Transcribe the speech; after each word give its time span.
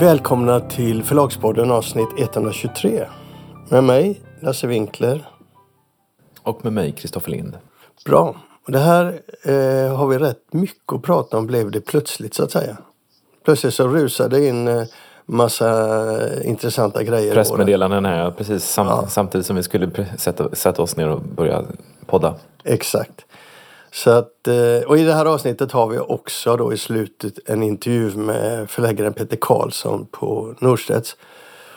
Välkomna 0.00 0.60
till 0.60 1.02
Förlagspodden 1.02 1.70
avsnitt 1.70 2.08
123. 2.18 3.06
Med 3.68 3.84
mig, 3.84 4.20
Lasse 4.40 4.66
Winkler. 4.66 5.28
Och 6.42 6.64
med 6.64 6.72
mig, 6.72 6.92
Kristoffer 6.92 7.30
Lind. 7.30 7.58
Bra. 8.04 8.36
Och 8.66 8.72
det 8.72 8.78
här 8.78 9.20
eh, 9.42 9.96
har 9.96 10.06
vi 10.06 10.18
rätt 10.18 10.52
mycket 10.52 10.92
att 10.92 11.02
prata 11.02 11.38
om 11.38 11.46
blev 11.46 11.70
det 11.70 11.80
plötsligt 11.80 12.34
så 12.34 12.44
att 12.44 12.50
säga. 12.50 12.76
Plötsligt 13.44 13.74
så 13.74 13.88
rusade 13.88 14.46
in 14.46 14.68
eh, 14.68 14.84
massa 15.26 16.42
intressanta 16.42 17.02
grejer. 17.02 17.34
Pressmeddelanden 17.34 18.04
här, 18.04 18.30
precis 18.30 18.64
sam 18.64 18.86
ja. 18.86 19.06
samtidigt 19.08 19.46
som 19.46 19.56
vi 19.56 19.62
skulle 19.62 20.06
sätta, 20.16 20.54
sätta 20.54 20.82
oss 20.82 20.96
ner 20.96 21.08
och 21.08 21.20
börja 21.20 21.62
podda. 22.06 22.34
Exakt. 22.64 23.24
Så 23.96 24.10
att, 24.10 24.48
eh, 24.48 24.88
och 24.88 24.98
i 24.98 25.04
det 25.04 25.14
här 25.14 25.26
avsnittet 25.26 25.72
har 25.72 25.86
vi 25.86 25.98
också 25.98 26.56
då 26.56 26.72
i 26.72 26.76
slutet 26.76 27.48
en 27.48 27.62
intervju 27.62 28.16
med 28.16 28.70
förläggaren 28.70 29.12
Peter 29.12 29.36
Karlsson 29.40 30.06
på 30.10 30.54
Norstedts 30.60 31.16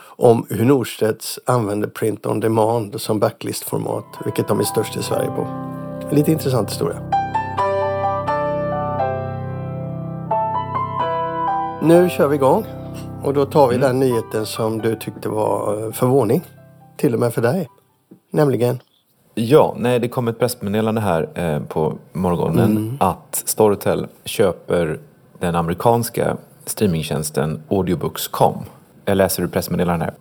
om 0.01 0.45
hur 0.49 0.65
Norstedts 0.65 1.39
använder 1.45 1.87
print 1.87 2.25
on 2.25 2.39
demand 2.39 3.01
som 3.01 3.19
backlistformat, 3.19 4.05
vilket 4.25 4.47
de 4.47 4.59
är 4.59 4.63
störst 4.63 4.97
i 4.97 5.03
Sverige 5.03 5.27
på. 5.27 5.41
En 6.09 6.15
lite 6.15 6.31
intressant 6.31 6.69
historia. 6.71 6.99
Nu 11.81 12.09
kör 12.09 12.27
vi 12.27 12.35
igång 12.35 12.65
och 13.23 13.33
då 13.33 13.45
tar 13.45 13.67
vi 13.67 13.75
mm. 13.75 13.87
den 13.87 13.99
nyheten 13.99 14.45
som 14.45 14.77
du 14.77 14.95
tyckte 14.95 15.29
var 15.29 15.85
eh, 15.85 15.91
förvåning. 15.91 16.41
Till 16.97 17.13
och 17.13 17.19
med 17.19 17.33
för 17.33 17.41
dig. 17.41 17.69
Nämligen 18.31 18.79
Ja, 19.41 19.75
nej 19.77 19.99
det 19.99 20.07
kom 20.07 20.27
ett 20.27 20.39
pressmeddelande 20.39 21.01
här 21.01 21.29
eh, 21.35 21.59
på 21.59 21.97
morgonen 22.13 22.77
mm. 22.77 22.97
att 22.99 23.43
Storytel 23.45 24.07
köper 24.25 24.99
den 25.39 25.55
amerikanska 25.55 26.37
streamingtjänsten 26.65 27.63
Audiobooks.com. 27.69 28.63
Jag 29.05 29.17
läser 29.17 29.43
ur 29.43 29.47
pressmeddelandet 29.47 30.09
här. 30.09 30.15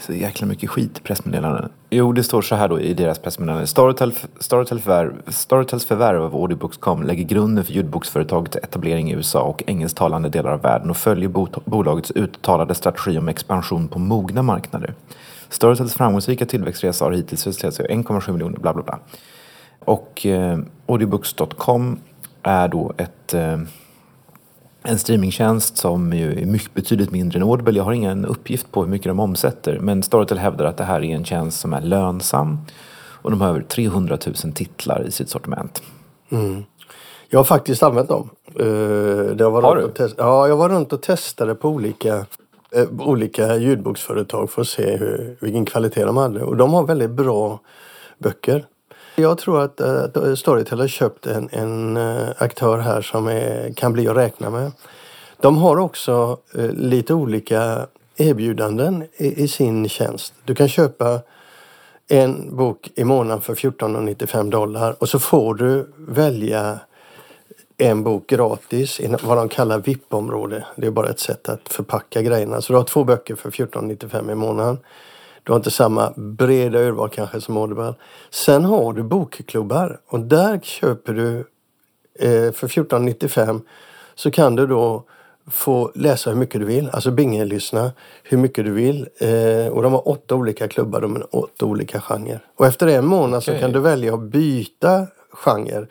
Så 0.00 0.12
jäkla 0.12 0.46
mycket 0.46 0.70
skit 0.70 0.98
i 0.98 1.00
pressmeddelanden. 1.00 1.70
Jo, 1.90 2.12
det 2.12 2.22
står 2.22 2.42
så 2.42 2.54
här 2.54 2.68
då 2.68 2.80
i 2.80 2.94
deras 2.94 3.18
pressmeddelande. 3.18 3.66
Storytel, 3.66 4.12
Storytel 4.40 4.80
förvärv, 4.80 5.12
Storytels 5.28 5.84
förvärv 5.84 6.22
av 6.22 6.34
Audiobooks.com 6.34 7.02
lägger 7.02 7.24
grunden 7.24 7.64
för 7.64 7.72
ljudboksföretagets 7.72 8.56
etablering 8.56 9.10
i 9.10 9.14
USA 9.14 9.42
och 9.42 9.62
engelsktalande 9.66 10.28
delar 10.28 10.52
av 10.52 10.62
världen 10.62 10.90
och 10.90 10.96
följer 10.96 11.28
bolagets 11.64 12.10
uttalade 12.10 12.74
strategi 12.74 13.18
om 13.18 13.28
expansion 13.28 13.88
på 13.88 13.98
mogna 13.98 14.42
marknader. 14.42 14.94
Storytels 15.48 15.94
framgångsrika 15.94 16.46
tillväxtresa 16.46 17.04
har 17.04 17.12
hittills 17.12 17.46
resulterat 17.46 17.80
i 17.90 17.94
1,7 17.94 18.32
miljoner 18.32 18.58
bla 18.58 18.74
bla 18.74 18.82
bla. 18.82 18.98
Och 19.84 20.26
eh, 20.26 20.58
audiobooks.com 20.86 21.98
är 22.42 22.68
då 22.68 22.92
ett, 22.96 23.34
eh, 23.34 23.58
en 24.82 24.98
streamingtjänst 24.98 25.76
som 25.76 26.12
ju 26.12 26.42
är 26.42 26.46
mycket, 26.46 26.74
betydligt 26.74 27.10
mindre 27.10 27.38
än 27.38 27.48
Audible. 27.48 27.76
Jag 27.76 27.84
har 27.84 27.92
ingen 27.92 28.26
uppgift 28.26 28.72
på 28.72 28.82
hur 28.82 28.90
mycket 28.90 29.06
de 29.06 29.20
omsätter 29.20 29.78
men 29.78 30.02
Storytel 30.02 30.38
hävdar 30.38 30.64
att 30.64 30.76
det 30.76 30.84
här 30.84 31.04
är 31.04 31.14
en 31.14 31.24
tjänst 31.24 31.60
som 31.60 31.72
är 31.72 31.80
lönsam 31.80 32.58
och 33.22 33.30
de 33.30 33.40
har 33.40 33.48
över 33.48 33.60
300 33.60 34.18
000 34.26 34.52
titlar 34.52 35.06
i 35.06 35.10
sitt 35.10 35.30
sortiment. 35.30 35.82
Mm. 36.30 36.64
Jag 37.28 37.38
har 37.38 37.44
faktiskt 37.44 37.82
använt 37.82 38.08
dem. 38.08 38.30
Uh, 38.60 39.50
har 39.62 39.76
du? 39.76 40.08
Ja, 40.18 40.48
jag 40.48 40.56
var 40.56 40.68
runt 40.68 40.92
och 40.92 41.02
testade 41.02 41.54
på 41.54 41.68
olika 41.68 42.26
Eh, 42.72 42.88
olika 42.98 43.56
ljudboksföretag 43.56 44.50
för 44.50 44.62
att 44.62 44.68
se 44.68 44.96
hur, 44.96 45.36
vilken 45.40 45.64
kvalitet 45.64 46.04
de 46.04 46.16
hade. 46.16 46.42
Och 46.42 46.56
de 46.56 46.72
har 46.72 46.86
väldigt 46.86 47.10
bra 47.10 47.60
böcker. 48.18 48.66
Jag 49.16 49.38
tror 49.38 49.62
att 49.62 49.80
eh, 49.80 50.02
att 50.02 50.38
Storytel 50.38 50.80
har 50.80 50.88
köpt 50.88 51.26
en, 51.26 51.48
en 51.52 51.96
eh, 51.96 52.28
aktör 52.38 52.78
här 52.78 53.02
som 53.02 53.26
är, 53.26 53.72
kan 53.72 53.92
bli 53.92 54.08
att 54.08 54.16
räkna 54.16 54.50
med. 54.50 54.72
De 55.40 55.56
har 55.56 55.76
också 55.76 56.38
eh, 56.54 56.70
lite 56.70 57.14
olika 57.14 57.86
erbjudanden 58.16 59.04
i, 59.16 59.42
i, 59.42 59.48
sin 59.48 59.88
tjänst. 59.88 60.34
Du 60.44 60.54
kan 60.54 60.68
köpa 60.68 61.20
en 62.08 62.56
bok 62.56 62.90
i 62.94 63.04
månaden 63.04 63.40
för 63.40 63.54
14,95 63.54 64.50
dollar 64.50 64.96
och 64.98 65.08
så 65.08 65.18
får 65.18 65.54
du 65.54 65.92
välja 65.96 66.78
en 67.78 68.02
bok 68.02 68.26
gratis 68.26 69.00
i 69.00 69.16
vad 69.22 69.36
de 69.36 69.48
kallar 69.48 69.78
VIP-område. 69.78 70.66
Det 70.76 70.86
är 70.86 70.90
bara 70.90 71.08
ett 71.08 71.20
sätt 71.20 71.48
att 71.48 71.68
förpacka 71.68 72.22
grejerna. 72.22 72.60
Så 72.60 72.72
du 72.72 72.76
har 72.76 72.84
två 72.84 73.04
böcker 73.04 73.34
för 73.34 73.50
14,95 73.50 74.32
i 74.32 74.34
månaden. 74.34 74.78
Du 75.42 75.52
har 75.52 75.56
inte 75.56 75.70
samma 75.70 76.12
breda 76.16 76.78
urval 76.78 77.08
kanske 77.08 77.40
som 77.40 77.56
Audible. 77.56 77.94
Sen 78.30 78.64
har 78.64 78.92
du 78.92 79.02
bokklubbar 79.02 80.00
och 80.06 80.20
där 80.20 80.58
köper 80.58 81.12
du 81.12 81.38
eh, 82.18 82.52
för 82.52 82.68
14,95 82.68 83.60
så 84.14 84.30
kan 84.30 84.56
du 84.56 84.66
då 84.66 85.04
få 85.50 85.92
läsa 85.94 86.30
hur 86.30 86.36
mycket 86.36 86.60
du 86.60 86.66
vill, 86.66 86.90
alltså 86.92 87.10
binge-lyssna 87.10 87.92
hur 88.22 88.38
mycket 88.38 88.64
du 88.64 88.70
vill. 88.70 89.08
Eh, 89.18 89.72
och 89.72 89.82
de 89.82 89.92
har 89.92 90.08
åtta 90.08 90.34
olika 90.34 90.68
klubbar, 90.68 91.00
de 91.00 91.14
har 91.14 91.36
åtta 91.36 91.66
olika 91.66 92.00
genrer. 92.00 92.40
Och 92.56 92.66
efter 92.66 92.86
en 92.86 93.06
månad 93.06 93.38
okay. 93.38 93.54
så 93.54 93.60
kan 93.60 93.72
du 93.72 93.80
välja 93.80 94.14
att 94.14 94.20
byta 94.20 95.06
genre 95.30 95.86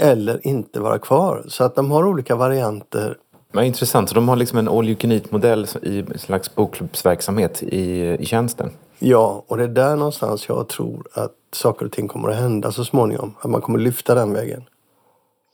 eller 0.00 0.46
inte 0.46 0.80
vara 0.80 0.98
kvar. 0.98 1.44
Så 1.48 1.64
att 1.64 1.74
de 1.74 1.90
har 1.90 2.04
olika 2.06 2.36
varianter. 2.36 3.16
Vad 3.52 3.64
intressant, 3.64 4.08
så 4.08 4.14
de 4.14 4.28
har 4.28 4.36
liksom 4.36 4.58
en 4.58 4.68
all 4.68 4.88
you 4.88 4.96
can 4.96 5.12
eat 5.12 5.30
modell 5.30 5.66
i 5.82 5.98
en 5.98 6.18
slags 6.18 6.54
bokklubbsverksamhet 6.54 7.62
i, 7.62 8.16
i 8.20 8.26
tjänsten? 8.26 8.70
Ja, 8.98 9.44
och 9.46 9.56
det 9.56 9.64
är 9.64 9.68
där 9.68 9.96
någonstans 9.96 10.48
jag 10.48 10.68
tror 10.68 11.06
att 11.12 11.34
saker 11.52 11.86
och 11.86 11.92
ting 11.92 12.08
kommer 12.08 12.28
att 12.28 12.36
hända 12.36 12.72
så 12.72 12.84
småningom. 12.84 13.34
Att 13.40 13.50
man 13.50 13.60
kommer 13.60 13.78
lyfta 13.78 14.14
den 14.14 14.32
vägen. 14.32 14.64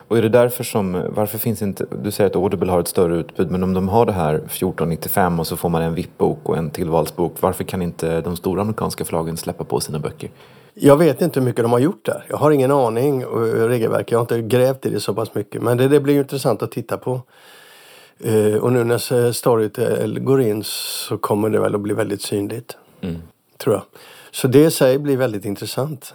Och 0.07 0.17
är 0.17 0.21
det 0.21 0.29
därför 0.29 0.63
som, 0.63 1.03
varför 1.15 1.37
finns 1.37 1.61
inte, 1.61 1.85
du 2.03 2.11
säger 2.11 2.29
att 2.29 2.35
Audible 2.35 2.71
har 2.71 2.79
ett 2.79 2.87
större 2.87 3.15
utbud, 3.15 3.51
men 3.51 3.63
om 3.63 3.73
de 3.73 3.89
har 3.89 4.05
det 4.05 4.11
här 4.11 4.33
1495 4.35 5.39
och 5.39 5.47
så 5.47 5.57
får 5.57 5.69
man 5.69 5.81
en 5.81 5.95
VIP-bok 5.95 6.39
och 6.43 6.57
en 6.57 6.69
tillvalsbok, 6.69 7.33
varför 7.39 7.63
kan 7.63 7.81
inte 7.81 8.21
de 8.21 8.37
stora 8.37 8.61
amerikanska 8.61 9.05
förlagen 9.05 9.37
släppa 9.37 9.63
på 9.63 9.79
sina 9.79 9.99
böcker? 9.99 10.29
Jag 10.79 10.97
vet 10.97 11.21
inte 11.21 11.39
hur 11.39 11.45
mycket 11.45 11.63
de 11.63 11.71
har 11.71 11.79
gjort 11.79 12.05
där. 12.05 12.25
Jag 12.29 12.37
har 12.37 12.51
ingen 12.51 12.71
aning 12.71 13.25
och 13.25 13.69
regelverk. 13.69 14.11
Jag 14.11 14.17
har 14.17 14.23
inte 14.23 14.41
grävt 14.41 14.85
i 14.85 14.89
det 14.89 14.99
så 14.99 15.13
pass 15.13 15.35
mycket. 15.35 15.61
Men 15.61 15.77
det, 15.77 15.87
det 15.87 15.99
blir 15.99 16.19
intressant 16.19 16.61
att 16.61 16.71
titta 16.71 16.97
på. 16.97 17.21
Uh, 18.25 18.55
och 18.55 18.73
nu 18.73 18.83
när 18.83 19.31
Storytel 19.31 20.19
går 20.19 20.41
in 20.41 20.63
så 20.63 21.17
kommer 21.17 21.49
det 21.49 21.59
väl 21.59 21.75
att 21.75 21.81
bli 21.81 21.93
väldigt 21.93 22.21
synligt. 22.21 22.77
Mm. 23.01 23.21
Tror 23.57 23.75
jag. 23.75 23.83
Så 24.31 24.47
det 24.47 24.65
i 24.65 24.71
sig 24.71 24.99
blir 24.99 25.17
väldigt 25.17 25.45
intressant. 25.45 26.13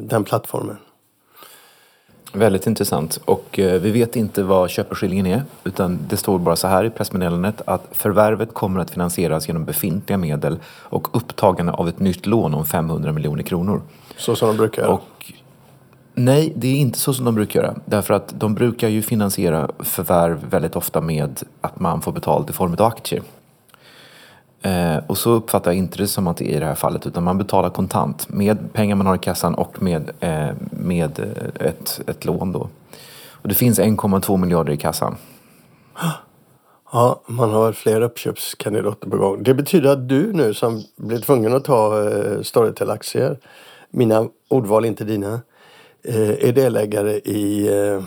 Den 0.00 0.24
plattformen. 0.24 0.76
Väldigt 2.32 2.66
intressant. 2.66 3.20
Och 3.24 3.58
eh, 3.58 3.80
vi 3.80 3.90
vet 3.90 4.16
inte 4.16 4.42
vad 4.42 4.70
köpeskillingen 4.70 5.26
är. 5.26 5.42
Utan 5.64 5.98
det 6.08 6.16
står 6.16 6.38
bara 6.38 6.56
så 6.56 6.68
här 6.68 6.84
i 6.84 6.90
pressmeddelandet 6.90 7.62
att 7.64 7.88
förvärvet 7.92 8.54
kommer 8.54 8.80
att 8.80 8.90
finansieras 8.90 9.48
genom 9.48 9.64
befintliga 9.64 10.18
medel 10.18 10.58
och 10.66 11.16
upptagande 11.16 11.72
av 11.72 11.88
ett 11.88 11.98
nytt 11.98 12.26
lån 12.26 12.54
om 12.54 12.66
500 12.66 13.12
miljoner 13.12 13.42
kronor. 13.42 13.82
Så 14.16 14.36
som 14.36 14.48
de 14.48 14.56
brukar 14.56 14.82
göra? 14.82 14.92
Och, 14.92 15.32
nej, 16.14 16.52
det 16.56 16.68
är 16.68 16.76
inte 16.76 16.98
så 16.98 17.14
som 17.14 17.24
de 17.24 17.34
brukar 17.34 17.62
göra. 17.62 17.74
Därför 17.84 18.14
att 18.14 18.34
de 18.40 18.54
brukar 18.54 18.88
ju 18.88 19.02
finansiera 19.02 19.68
förvärv 19.78 20.38
väldigt 20.50 20.76
ofta 20.76 21.00
med 21.00 21.42
att 21.60 21.80
man 21.80 22.00
får 22.00 22.12
betalt 22.12 22.50
i 22.50 22.52
form 22.52 22.72
av 22.72 22.82
aktier. 22.82 23.22
Eh, 24.62 24.96
och 25.06 25.18
så 25.18 25.30
uppfattar 25.30 25.70
jag 25.70 25.78
inte 25.78 25.98
det 25.98 26.06
som 26.06 26.26
att 26.26 26.36
det 26.36 26.52
är 26.52 26.56
i 26.56 26.60
det 26.60 26.66
här 26.66 26.74
fallet 26.74 27.06
utan 27.06 27.24
man 27.24 27.38
betalar 27.38 27.70
kontant 27.70 28.28
med 28.28 28.72
pengar 28.72 28.96
man 28.96 29.06
har 29.06 29.14
i 29.14 29.18
kassan 29.18 29.54
och 29.54 29.82
med, 29.82 30.10
eh, 30.20 30.48
med 30.80 31.18
ett, 31.54 32.00
ett 32.06 32.24
lån 32.24 32.52
då. 32.52 32.68
Och 33.42 33.48
det 33.48 33.54
finns 33.54 33.80
1,2 33.80 34.36
miljarder 34.36 34.72
i 34.72 34.76
kassan. 34.76 35.16
Ja, 36.92 37.22
man 37.26 37.50
har 37.50 37.72
fler 37.72 38.00
uppköpskandidater 38.00 39.10
på 39.10 39.16
gång. 39.16 39.42
Det 39.42 39.54
betyder 39.54 39.90
att 39.90 40.08
du 40.08 40.32
nu 40.32 40.54
som 40.54 40.82
blir 40.96 41.18
tvungen 41.18 41.54
att 41.54 41.64
ta 41.64 42.08
eh, 42.08 42.42
Storytel-aktier, 42.42 43.38
mina 43.90 44.28
ordval 44.48 44.84
inte 44.84 45.04
dina, 45.04 45.40
eh, 46.04 46.44
är 46.48 46.52
delägare 46.52 47.12
i 47.12 47.68
eh, 47.68 48.02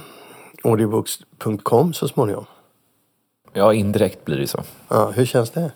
audiobooks.com 0.63 1.93
så 1.93 2.07
småningom. 2.07 2.45
Ja, 3.53 3.73
indirekt 3.73 4.25
blir 4.25 4.37
det 4.37 4.47
så. 4.47 4.63
Ja, 4.87 5.11
hur 5.11 5.25
känns 5.25 5.49
det? 5.49 5.71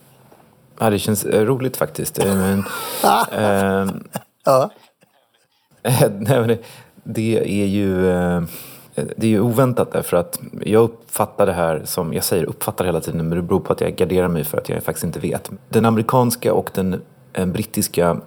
Ja, 0.79 0.89
det 0.89 0.99
känns 0.99 1.25
eh, 1.25 1.45
roligt 1.45 1.77
faktiskt. 1.77 2.19
Eh, 2.19 2.35
men, 2.35 2.63
ja. 4.45 4.71
nej, 6.19 6.39
men 6.39 6.47
det, 6.47 6.59
det, 7.07 7.61
är 7.61 7.65
ju... 7.65 8.09
Eh, 8.09 8.41
det 8.95 9.27
är 9.27 9.31
ju 9.31 9.41
oväntat 9.41 9.91
därför 9.91 10.17
att 10.17 10.39
jag 10.61 10.83
uppfattar 10.83 11.45
det 11.45 11.53
här 11.53 11.81
som, 11.85 12.13
jag 12.13 12.23
säger 12.23 12.43
uppfattar 12.43 12.85
hela 12.85 13.01
tiden 13.01 13.29
men 13.29 13.37
det 13.37 13.43
beror 13.43 13.59
på 13.59 13.73
att 13.73 13.81
jag 13.81 13.95
garderar 13.95 14.27
mig 14.27 14.43
för 14.43 14.57
att 14.57 14.69
jag 14.69 14.83
faktiskt 14.83 15.03
inte 15.03 15.19
vet. 15.19 15.51
Den 15.69 15.85
amerikanska 15.85 16.53
och 16.53 16.69
den 16.73 17.01
brittiska 17.45 18.17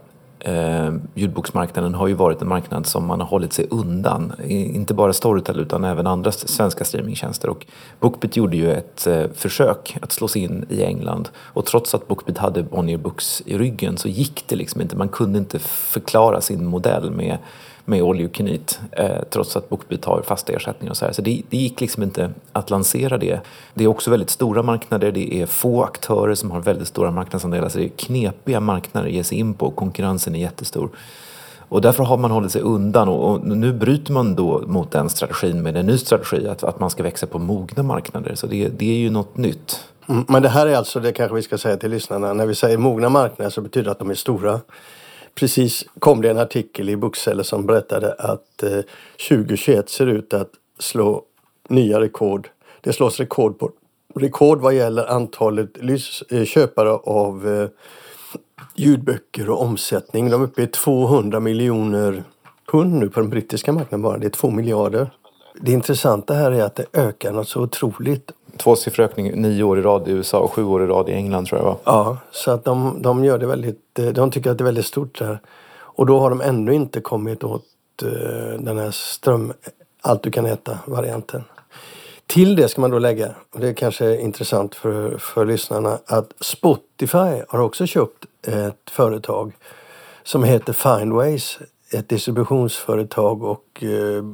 eh, 0.41 0.93
ljudboksmarknaden 1.15 1.95
har 1.95 2.07
ju 2.07 2.15
varit 2.15 2.43
en 2.43 2.49
marknad 2.49 2.87
som 2.87 3.07
man 3.07 3.21
har 3.21 3.27
hållit 3.27 3.53
sig 3.53 3.67
undan. 3.71 4.33
Inte 4.49 4.95
bara 4.95 5.13
Storytel 5.13 5.61
utan 5.61 5.85
även 5.85 6.07
andra 6.07 6.33
svenska 6.33 6.85
streamingtjänster. 6.85 7.49
Och 7.49 7.67
Bookbeat 8.01 8.37
gjorde 8.37 8.57
ju 8.57 8.73
ett 8.73 9.07
eh, 9.07 9.25
försök 9.35 9.99
att 10.03 10.13
slå 10.13 10.29
sig 10.29 10.43
in 10.43 10.67
i 10.69 10.85
England. 10.85 11.29
Och 11.37 11.67
trots 11.67 11.95
att 11.95 12.09
Bookbeat 12.09 12.39
hade 12.39 12.63
Bonnier 12.63 12.99
Books 12.99 13.43
i 13.47 13.59
ryggen 13.59 13.97
så 13.97 14.09
gick 14.09 14.45
det 14.47 14.57
liksom 14.57 14.81
inte. 14.81 14.97
Man 14.97 15.09
kunde 15.09 15.39
inte 15.39 15.59
förklara 15.59 16.41
sin 16.41 16.67
modell 16.67 17.11
med 17.11 17.39
med 17.85 18.03
all 18.03 18.21
you 18.21 18.31
can 18.33 18.49
eat, 18.49 18.81
eh, 18.93 19.23
trots 19.31 19.57
att 19.57 19.69
Bookbeat 19.69 20.05
har 20.05 20.23
fasta 20.23 20.53
ersättningar 20.53 20.91
och 20.91 20.97
så 20.97 21.05
här. 21.05 21.13
Så 21.13 21.23
det, 21.23 21.43
det 21.51 21.57
gick 21.57 21.81
liksom 21.81 22.03
inte 22.03 22.31
att 22.53 22.71
lansera 22.71 23.19
det. 23.19 23.41
Det 23.75 23.85
är 23.85 23.89
också 23.89 24.11
väldigt 24.11 24.31
stora 24.31 24.63
marknader, 24.63 25.13
det 25.13 25.35
är 25.35 25.47
få 25.47 25.85
aktörer 25.85 26.35
som 26.35 26.51
har 26.51 26.61
väldigt 26.61 26.89
stora 26.89 27.11
marknadsandelar, 27.11 27.69
så 27.69 27.79
det 27.79 27.85
är 27.85 27.89
knepiga 27.89 28.61
marknader 28.61 29.09
att 29.09 29.15
ge 29.15 29.25
sig 29.25 29.39
in 29.39 29.55
på, 29.55 29.71
konkurrensen 29.71 30.35
är 30.35 30.39
jättestor. 30.39 30.91
Och 31.71 31.81
därför 31.81 32.05
har 32.05 32.17
man 32.17 32.31
hållit 32.31 32.53
sig 32.53 32.63
undan 32.63 33.09
och, 33.09 33.31
och, 33.31 33.47
nu 33.47 33.73
bryter 33.73 34.13
man 34.13 34.35
då 34.35 34.63
mot 34.67 34.91
den 34.91 35.09
strategin 35.09 35.63
med 35.63 35.77
en 35.77 35.87
ny 35.87 35.99
strategi, 35.99 36.49
att, 36.49 36.65
att 36.65 36.81
man 36.81 36.91
ska 36.91 37.03
växa 37.03 37.27
på 37.27 37.39
mogna 37.39 37.83
marknader. 37.83 38.35
Så 38.35 38.47
det, 38.47 38.69
det 38.69 38.91
är 38.91 38.99
ju 38.99 39.11
något 39.11 39.37
nytt. 39.37 39.85
Mm, 40.09 40.25
men 40.29 40.43
det 40.43 40.49
här 40.49 40.67
är 40.67 40.77
alltså, 40.77 41.01
det 41.01 41.13
kanske 41.13 41.35
vi 41.35 41.43
ska 41.43 41.59
säga 41.59 41.77
till 41.77 41.91
lyssnarna, 41.91 42.33
när 42.33 42.47
vi 42.47 42.55
säger 42.55 42.79
mogna 42.79 43.09
marknader 43.09 43.51
så 43.51 43.61
betyder 43.61 43.85
det 43.85 43.91
att 43.91 43.99
de 43.99 44.11
är 44.11 44.15
stora. 44.15 44.61
Precis 45.35 45.85
kom 45.99 46.23
det 46.23 46.31
en 46.31 46.39
artikel 46.39 46.89
i 46.89 46.97
Bookseller 46.97 47.43
som 47.43 47.67
berättade 47.67 48.13
att 48.13 48.63
eh, 48.63 48.81
2021 49.29 49.89
ser 49.91 50.07
ut 50.07 50.35
att 50.35 50.51
slå 50.79 51.25
nya 51.69 52.01
rekord. 52.01 52.49
Det 52.81 52.93
slås 52.93 53.21
rekord 53.21 53.59
på 53.59 53.71
rekord 54.15 54.61
vad 54.61 54.75
gäller 54.75 55.07
antalet 55.07 55.71
eh, 56.31 56.45
köpare 56.45 56.91
av 56.91 57.49
eh, 57.49 57.69
ljudböcker 58.75 59.51
och 59.51 59.63
omsättning. 59.63 60.31
De 60.31 60.43
är 60.43 60.45
uppe 60.45 60.63
i 60.63 60.67
200 60.67 61.41
miljoner 61.41 62.25
pund 62.71 62.95
nu 62.95 63.09
på 63.09 63.21
den 63.21 63.31
brittiska 63.31 63.73
marknaden 63.73 64.03
bara. 64.03 64.19
Det 64.19 64.27
är 64.27 64.31
2 64.31 64.51
miljarder. 64.51 65.11
Det 65.61 65.73
intressanta 65.73 66.35
här 66.35 66.53
är 66.53 66.65
att 66.65 66.75
det 66.75 66.87
ökar 66.93 67.33
något 67.33 67.49
så 67.49 67.61
otroligt. 67.61 68.33
Tvåsiffrig 68.63 69.05
ökning 69.05 69.43
nio 69.43 69.63
år 69.63 69.79
i 69.79 69.83
rad 69.83 70.09
i 70.09 70.11
USA 70.11 70.39
och 70.39 70.53
sju 70.53 70.65
år 70.65 70.85
i 70.85 70.87
rad 70.87 71.09
i 71.09 71.13
England 71.13 71.47
tror 71.47 71.61
jag 71.61 71.67
va? 71.67 71.77
Ja, 71.85 72.17
så 72.31 72.51
att 72.51 72.65
de, 72.65 73.03
de 73.03 73.25
gör 73.25 73.39
det 73.39 73.47
väldigt, 73.47 73.99
eh, 73.99 74.07
de 74.07 74.31
tycker 74.31 74.51
att 74.51 74.59
det 74.59 74.63
är 74.63 74.67
väldigt 74.67 74.87
stort 74.87 75.19
där. 75.19 75.41
Och 75.73 76.07
då 76.07 76.19
har 76.19 76.31
de 76.31 76.41
ännu 76.41 76.75
inte 76.75 77.01
kommit 77.01 77.45
åt 77.45 77.65
uh, 78.03 78.11
den 78.59 78.79
här 78.79 78.91
ström, 78.91 79.53
allt 80.01 80.23
du 80.23 80.31
kan 80.31 80.47
äta-varianten. 80.47 81.45
Till 82.27 82.57
det 82.57 82.69
ska 82.69 82.81
man 82.81 82.91
då 82.91 82.99
lägga, 82.99 83.35
och 83.55 83.61
det 83.61 83.75
kanske 83.75 84.07
är 84.07 84.21
intressant 84.21 84.75
för, 84.75 85.19
för 85.19 85.47
lyssnarna, 85.47 85.99
att 86.07 86.33
Spotify 86.41 87.43
har 87.49 87.61
också 87.61 87.87
köpt 87.87 88.25
ett 88.47 88.91
företag 88.91 89.53
som 90.23 90.45
heter 90.45 90.73
Findways. 90.73 91.59
Ett 91.93 92.09
distributionsföretag 92.09 93.43
och 93.43 93.85
eh, 93.85 94.25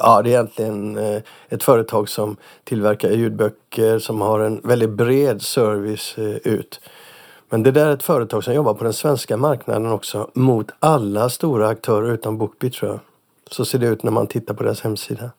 ja, 0.00 0.22
det 0.22 0.28
är 0.28 0.32
egentligen 0.32 0.98
eh, 0.98 1.22
ett 1.48 1.62
företag 1.62 2.08
som 2.08 2.36
tillverkar 2.64 3.10
ljudböcker 3.10 3.98
som 3.98 4.20
har 4.20 4.40
en 4.40 4.60
väldigt 4.64 4.90
bred 4.90 5.42
service 5.42 6.18
eh, 6.18 6.24
ut. 6.24 6.80
Men 7.48 7.62
det 7.62 7.70
där 7.70 7.86
är 7.86 7.94
ett 7.94 8.02
företag 8.02 8.44
som 8.44 8.54
jobbar 8.54 8.74
på 8.74 8.84
den 8.84 8.92
svenska 8.92 9.36
marknaden 9.36 9.92
också 9.92 10.30
mot 10.34 10.70
alla 10.78 11.28
stora 11.28 11.68
aktörer 11.68 12.12
utom 12.12 12.38
Bookbeat 12.38 12.72
tror 12.72 12.90
jag. 12.90 13.00
Så 13.50 13.64
ser 13.64 13.78
det 13.78 13.86
ut 13.86 14.02
när 14.02 14.10
man 14.12 14.26
tittar 14.26 14.54
på 14.54 14.62
deras 14.62 14.80
hemsida. 14.80 15.30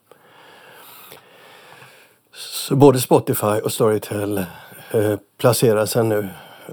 Så 2.34 2.76
både 2.76 3.00
Spotify 3.00 3.60
och 3.64 3.72
Storytel 3.72 4.38
eh, 4.92 5.16
placerar 5.38 5.86
sig 5.86 6.04
nu 6.04 6.30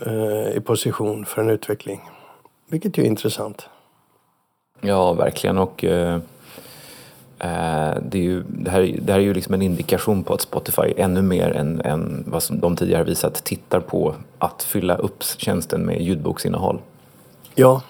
eh, 0.06 0.56
i 0.56 0.60
position 0.60 1.24
för 1.24 1.42
en 1.42 1.50
utveckling. 1.50 2.00
Vilket 2.70 2.98
ju 2.98 3.02
är 3.02 3.06
intressant. 3.06 3.68
Ja, 4.80 5.12
verkligen. 5.12 5.58
Och 5.58 5.84
eh 5.84 6.18
det, 7.38 8.18
är 8.18 8.22
ju, 8.22 8.42
det, 8.48 8.70
här, 8.70 8.96
det 9.02 9.12
här 9.12 9.18
är 9.18 9.24
ju 9.24 9.34
liksom 9.34 9.54
en 9.54 9.62
indikation 9.62 10.24
på 10.24 10.34
att 10.34 10.40
Spotify 10.40 10.94
ännu 10.96 11.22
mer 11.22 11.50
än, 11.50 11.80
än 11.80 12.24
vad 12.26 12.42
som 12.42 12.60
de 12.60 12.76
tidigare 12.76 13.04
visat 13.04 13.44
tittar 13.44 13.80
på 13.80 14.14
att 14.38 14.62
fylla 14.62 14.96
upp 14.96 15.22
tjänsten 15.22 15.86
med 15.86 16.02
ljudboksinnehåll. 16.02 16.80
Ja, 17.54 17.82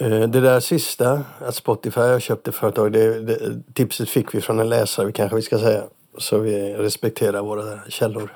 eh, 0.00 0.08
det 0.08 0.40
där 0.40 0.60
sista, 0.60 1.20
att 1.38 1.54
Spotify 1.54 2.00
har 2.00 2.20
köpt 2.20 2.48
ett 2.48 2.54
företag, 2.54 2.92
det, 2.92 3.20
det, 3.20 3.38
tipset 3.74 4.08
fick 4.08 4.34
vi 4.34 4.40
från 4.40 4.60
en 4.60 4.68
läsare 4.68 5.12
kanske 5.12 5.36
vi 5.36 5.42
ska 5.42 5.58
säga. 5.58 5.82
Så 6.18 6.38
vi 6.38 6.74
respekterar 6.74 7.42
våra 7.42 7.78
källor. 7.88 8.32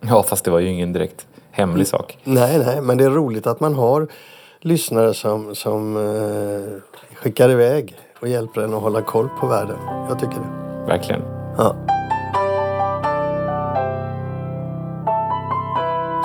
Ja, 0.00 0.22
fast 0.22 0.44
det 0.44 0.50
var 0.50 0.58
ju 0.58 0.68
ingen 0.68 0.92
direkt 0.92 1.26
hemlig 1.50 1.86
sak. 1.86 2.18
Nej, 2.24 2.58
nej, 2.58 2.80
men 2.80 2.98
det 2.98 3.04
är 3.04 3.10
roligt 3.10 3.46
att 3.46 3.60
man 3.60 3.74
har 3.74 4.08
lyssnare 4.60 5.14
som, 5.14 5.54
som 5.54 5.96
eh, 5.96 7.14
skickar 7.16 7.50
iväg 7.50 7.96
och 8.20 8.28
hjälper 8.28 8.60
en 8.60 8.74
att 8.74 8.82
hålla 8.82 9.02
koll 9.02 9.28
på 9.40 9.46
världen. 9.46 9.78
Jag 10.08 10.18
tycker 10.18 10.34
det. 10.34 10.86
Verkligen. 10.86 11.22
Ja. 11.58 11.76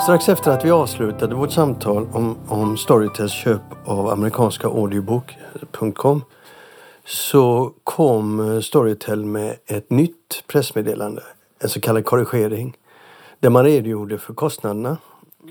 Strax 0.03 0.29
efter 0.29 0.51
att 0.51 0.65
vi 0.65 0.71
avslutade 0.71 1.35
vårt 1.35 1.51
samtal 1.51 2.07
om, 2.13 2.37
om 2.47 2.77
Storytels 2.77 3.31
köp 3.31 3.61
av 3.85 4.07
amerikanska 4.07 4.67
audiobook.com 4.67 6.21
så 7.05 7.73
kom 7.83 8.61
Storytel 8.61 9.25
med 9.25 9.55
ett 9.65 9.89
nytt 9.89 10.43
pressmeddelande, 10.47 11.23
en 11.59 11.69
så 11.69 11.81
kallad 11.81 12.05
korrigering, 12.05 12.77
där 13.39 13.49
man 13.49 13.63
redogjorde 13.63 14.17
för 14.17 14.33
kostnaderna 14.33 14.97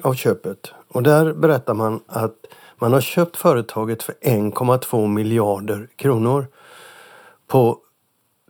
av 0.02 0.14
köpet. 0.14 0.72
Och 0.88 1.02
där 1.02 1.32
berättar 1.32 1.74
man 1.74 2.00
att 2.06 2.36
man 2.78 2.92
har 2.92 3.00
köpt 3.00 3.36
företaget 3.36 4.02
för 4.02 4.14
1,2 4.22 5.06
miljarder 5.06 5.88
kronor 5.96 6.46
på 7.46 7.78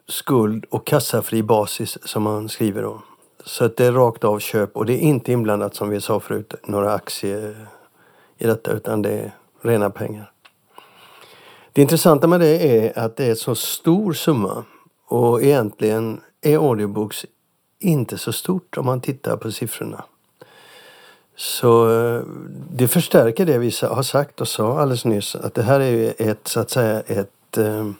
skuld 0.08 0.64
och 0.70 0.86
kassafri 0.86 1.42
basis 1.42 1.98
som 2.04 2.22
man 2.22 2.48
skriver 2.48 2.82
då. 2.82 3.02
Så 3.44 3.64
att 3.64 3.76
det 3.76 3.86
är 3.86 3.92
rakt 3.92 4.24
av 4.24 4.38
köp 4.38 4.76
och 4.76 4.86
det 4.86 4.92
är 4.92 4.98
inte 4.98 5.32
inblandat 5.32 5.74
som 5.74 5.88
vi 5.88 6.00
sa 6.00 6.20
förut 6.20 6.54
några 6.64 6.94
aktier 6.94 7.68
i 8.38 8.46
detta 8.46 8.72
utan 8.72 9.02
det 9.02 9.10
är 9.10 9.34
rena 9.62 9.90
pengar. 9.90 10.30
Det 11.72 11.82
intressanta 11.82 12.26
med 12.26 12.40
det 12.40 12.86
är 12.86 12.98
att 12.98 13.16
det 13.16 13.24
är 13.24 13.34
så 13.34 13.54
stor 13.54 14.12
summa 14.12 14.64
och 15.06 15.42
egentligen 15.42 16.20
är 16.40 16.68
audiobooks 16.68 17.26
inte 17.78 18.18
så 18.18 18.32
stort 18.32 18.78
om 18.78 18.86
man 18.86 19.00
tittar 19.00 19.36
på 19.36 19.52
siffrorna. 19.52 20.04
Så 21.36 21.90
eh, 21.90 22.22
det 22.70 22.88
förstärker 22.88 23.46
det 23.46 23.58
vi 23.58 23.72
har 23.82 24.02
sagt 24.02 24.40
och 24.40 24.48
sa 24.48 24.80
alldeles 24.80 25.04
nyss 25.04 25.36
att 25.36 25.54
det 25.54 25.62
här 25.62 25.80
är 25.80 26.14
ett 26.18 26.48
så 26.48 26.60
att 26.60 26.70
säga 26.70 27.00
ett 27.00 27.58
eh, 27.58 27.90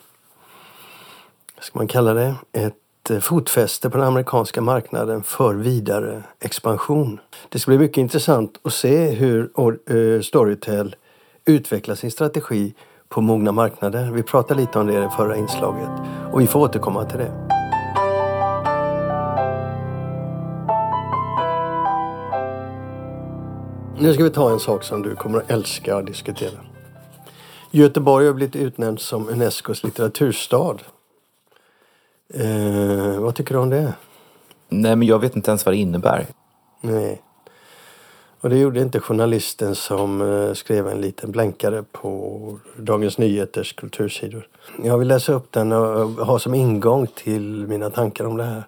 ska 1.59 1.79
man 1.79 1.87
kalla 1.87 2.13
det? 2.13 2.35
Ett 2.53 3.09
eh, 3.09 3.19
fotfäste 3.19 3.89
på 3.89 3.97
den 3.97 4.07
amerikanska 4.07 4.61
marknaden 4.61 5.23
för 5.23 5.53
vidare 5.53 6.23
expansion. 6.39 7.19
Det 7.49 7.59
ska 7.59 7.71
bli 7.71 7.77
mycket 7.77 7.97
intressant 7.97 8.59
att 8.63 8.73
se 8.73 9.09
hur 9.09 10.21
Storytel 10.21 10.95
utvecklar 11.45 11.95
sin 11.95 12.11
strategi 12.11 12.73
på 13.09 13.21
mogna 13.21 13.51
marknader. 13.51 14.11
Vi 14.11 14.23
pratade 14.23 14.61
lite 14.61 14.79
om 14.79 14.87
det 14.87 14.93
i 14.93 14.97
det 14.97 15.11
förra 15.17 15.37
inslaget 15.37 15.89
och 16.31 16.41
vi 16.41 16.47
får 16.47 16.59
återkomma 16.59 17.05
till 17.05 17.19
det. 17.19 17.54
Nu 23.99 24.13
ska 24.13 24.23
vi 24.23 24.29
ta 24.29 24.51
en 24.51 24.59
sak 24.59 24.83
som 24.83 25.01
du 25.01 25.15
kommer 25.15 25.37
att 25.37 25.51
älska 25.51 25.95
att 25.95 26.05
diskutera. 26.05 26.59
Göteborg 27.71 28.27
har 28.27 28.33
blivit 28.33 28.55
utnämnd 28.55 28.99
som 28.99 29.29
Unescos 29.29 29.83
litteraturstad. 29.83 30.77
Eh, 32.33 33.19
vad 33.19 33.35
tycker 33.35 33.53
du 33.53 33.59
om 33.59 33.69
det? 33.69 33.93
Nej, 34.69 34.95
men 34.95 35.07
jag 35.07 35.19
vet 35.19 35.35
inte 35.35 35.51
ens 35.51 35.65
vad 35.65 35.75
det 35.75 35.79
innebär. 35.79 36.25
Nej. 36.81 37.21
Och 38.41 38.49
det 38.49 38.57
gjorde 38.57 38.81
inte 38.81 38.99
journalisten 38.99 39.75
som 39.75 40.21
eh, 40.21 40.53
skrev 40.53 40.87
en 40.87 41.01
liten 41.01 41.31
blänkare 41.31 41.83
på 41.91 42.59
Dagens 42.77 43.17
Nyheters 43.17 43.73
kultursidor. 43.73 44.47
Jag 44.83 44.97
vill 44.97 45.07
läsa 45.07 45.33
upp 45.33 45.51
den 45.51 45.71
och 45.71 46.09
ha 46.09 46.39
som 46.39 46.53
ingång 46.53 47.07
till 47.07 47.67
mina 47.67 47.89
tankar 47.89 48.25
om 48.25 48.37
det 48.37 48.43
här. 48.43 48.63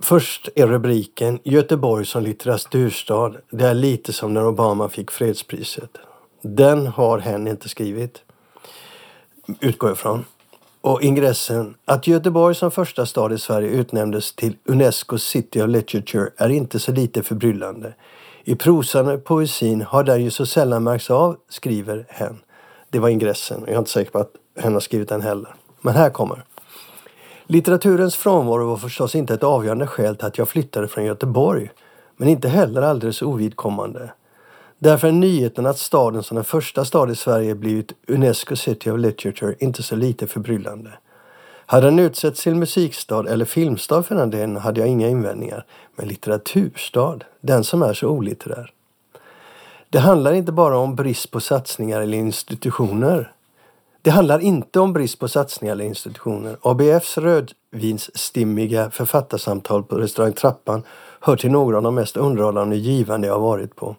Först 0.00 0.48
är 0.54 0.66
rubriken 0.66 1.38
Göteborg 1.44 2.06
som 2.06 2.22
litteraturstad. 2.22 3.32
Det 3.50 3.64
är 3.64 3.74
lite 3.74 4.12
som 4.12 4.34
när 4.34 4.46
Obama 4.46 4.88
fick 4.88 5.10
fredspriset. 5.10 5.90
Den 6.42 6.86
har 6.86 7.18
hen 7.18 7.48
inte 7.48 7.68
skrivit. 7.68 8.22
Utgår 9.60 9.90
jag 9.90 9.98
från. 9.98 10.24
Och 10.80 11.02
ingressen. 11.02 11.74
Att 11.84 12.06
Göteborg 12.06 12.54
som 12.54 12.70
första 12.70 13.06
stad 13.06 13.32
i 13.32 13.38
Sverige 13.38 13.68
utnämndes 13.68 14.32
till 14.32 14.56
Unescos 14.64 15.24
City 15.24 15.62
of 15.62 15.68
Literature 15.68 16.30
är 16.36 16.48
inte 16.48 16.78
så 16.78 16.92
lite 16.92 17.22
förbryllande. 17.22 17.94
I 18.44 18.54
prosan 18.54 19.08
och 19.08 19.24
poesin 19.24 19.82
har 19.82 20.04
den 20.04 20.24
ju 20.24 20.30
så 20.30 20.46
sällan 20.46 20.84
märkts 20.84 21.10
av, 21.10 21.36
skriver 21.48 22.06
hen. 22.08 22.38
Det 22.90 22.98
var 22.98 23.08
ingressen 23.08 23.62
och 23.62 23.68
jag 23.68 23.74
är 23.74 23.78
inte 23.78 23.90
säker 23.90 24.10
på 24.10 24.18
att 24.18 24.32
hen 24.56 24.72
har 24.72 24.80
skrivit 24.80 25.08
den 25.08 25.22
heller. 25.22 25.54
Men 25.80 25.94
här 25.94 26.10
kommer. 26.10 26.44
Litteraturens 27.50 28.16
frånvaro 28.16 28.66
var 28.66 28.76
förstås 28.76 29.14
inte 29.14 29.34
ett 29.34 29.42
avgörande 29.42 29.86
skäl 29.86 30.16
till 30.16 30.26
att 30.26 30.38
jag 30.38 30.48
flyttade 30.48 30.88
från 30.88 31.04
Göteborg. 31.04 31.70
Men 32.16 32.28
inte 32.28 32.48
heller 32.48 32.82
alldeles 32.82 33.22
ovidkommande. 33.22 34.12
Därför 34.78 35.08
är 35.08 35.12
nyheten 35.12 35.66
att 35.66 35.78
staden 35.78 36.22
som 36.22 36.34
den 36.34 36.44
första 36.44 36.84
stad 36.84 37.10
i 37.10 37.14
Sverige 37.14 37.54
blivit 37.54 37.92
Unesco 38.08 38.56
City 38.56 38.90
of 38.90 38.98
Literature 38.98 39.54
inte 39.58 39.82
så 39.82 39.96
lite 39.96 40.26
förbryllande. 40.26 40.90
Hade 41.66 41.86
den 41.86 41.98
utsetts 41.98 42.42
till 42.42 42.54
musikstad 42.54 43.28
eller 43.28 43.44
filmstad 43.44 44.06
för 44.06 44.14
den 44.14 44.30
delen 44.30 44.56
hade 44.56 44.80
jag 44.80 44.88
inga 44.88 45.08
invändningar. 45.08 45.64
Men 45.96 46.08
litteraturstad, 46.08 47.18
den 47.40 47.64
som 47.64 47.82
är 47.82 47.94
så 47.94 48.08
olitterär. 48.08 48.72
Det 49.90 49.98
handlar 49.98 50.32
inte 50.32 50.52
bara 50.52 50.78
om 50.78 50.96
brist 50.96 51.30
på 51.30 51.40
satsningar 51.40 52.00
eller 52.00 52.18
institutioner. 52.18 53.32
Det 54.02 54.10
handlar 54.10 54.38
inte 54.38 54.80
om 54.80 54.92
brist 54.92 55.18
på 55.18 55.28
satsningar 55.28 55.72
eller 55.72 55.84
institutioner. 55.84 56.56
ABFs 56.62 57.18
rödvinsstimmiga 57.18 58.90
författarsamtal 58.90 59.82
på 59.82 59.96
restaurang 59.96 60.32
Trappan 60.32 60.82
hör 61.20 61.36
till 61.36 61.50
några 61.50 61.76
av 61.76 61.82
de 61.82 61.94
mest 61.94 62.16
underhållande 62.16 62.76
och 62.76 62.80
givande 62.82 63.26
jag 63.26 63.40
varit 63.40 63.76
på. 63.76 63.96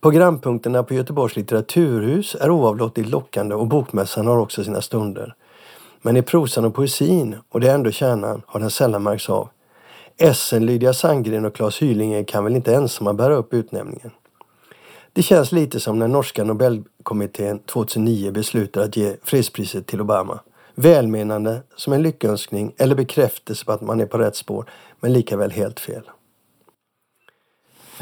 Programpunkterna 0.00 0.82
på 0.82 0.94
Göteborgs 0.94 1.36
litteraturhus 1.36 2.36
är 2.40 2.50
oavlåtligt 2.50 3.08
lockande 3.08 3.54
och 3.54 3.66
bokmässan 3.66 4.26
har 4.26 4.38
också 4.38 4.64
sina 4.64 4.80
stunder. 4.80 5.34
Men 6.02 6.16
i 6.16 6.22
prosan 6.22 6.64
och 6.64 6.74
poesin, 6.74 7.36
och 7.48 7.60
det 7.60 7.70
är 7.70 7.74
ändå 7.74 7.90
kärnan, 7.90 8.42
har 8.46 8.60
den 8.60 8.70
sällan 8.70 9.02
märks 9.02 9.30
av. 9.30 9.48
Essen, 10.18 10.66
Lydia 10.66 10.92
Sandgren 10.92 11.44
och 11.44 11.54
Claes 11.54 11.82
Hylinge 11.82 12.24
kan 12.24 12.44
väl 12.44 12.56
inte 12.56 12.74
ensamma 12.74 13.14
bära 13.14 13.34
upp 13.34 13.54
utnämningen. 13.54 14.10
Det 15.16 15.22
känns 15.22 15.52
lite 15.52 15.80
som 15.80 15.98
när 15.98 16.08
norska 16.08 16.44
Nobelkommittén 16.44 17.58
2009 17.58 18.30
beslutade 18.30 18.86
att 18.86 18.96
ge 18.96 19.16
fredspriset 19.22 19.86
till 19.86 20.00
Obama. 20.00 20.40
Välmenande 20.74 21.62
som 21.76 21.92
en 21.92 22.02
lyckönskning 22.02 22.72
eller 22.76 22.94
bekräftelse 22.94 23.64
på 23.64 23.72
att 23.72 23.80
man 23.80 24.00
är 24.00 24.06
på 24.06 24.18
rätt 24.18 24.36
spår, 24.36 24.64
men 25.00 25.12
likaväl 25.12 25.50
helt 25.50 25.80
fel. 25.80 26.02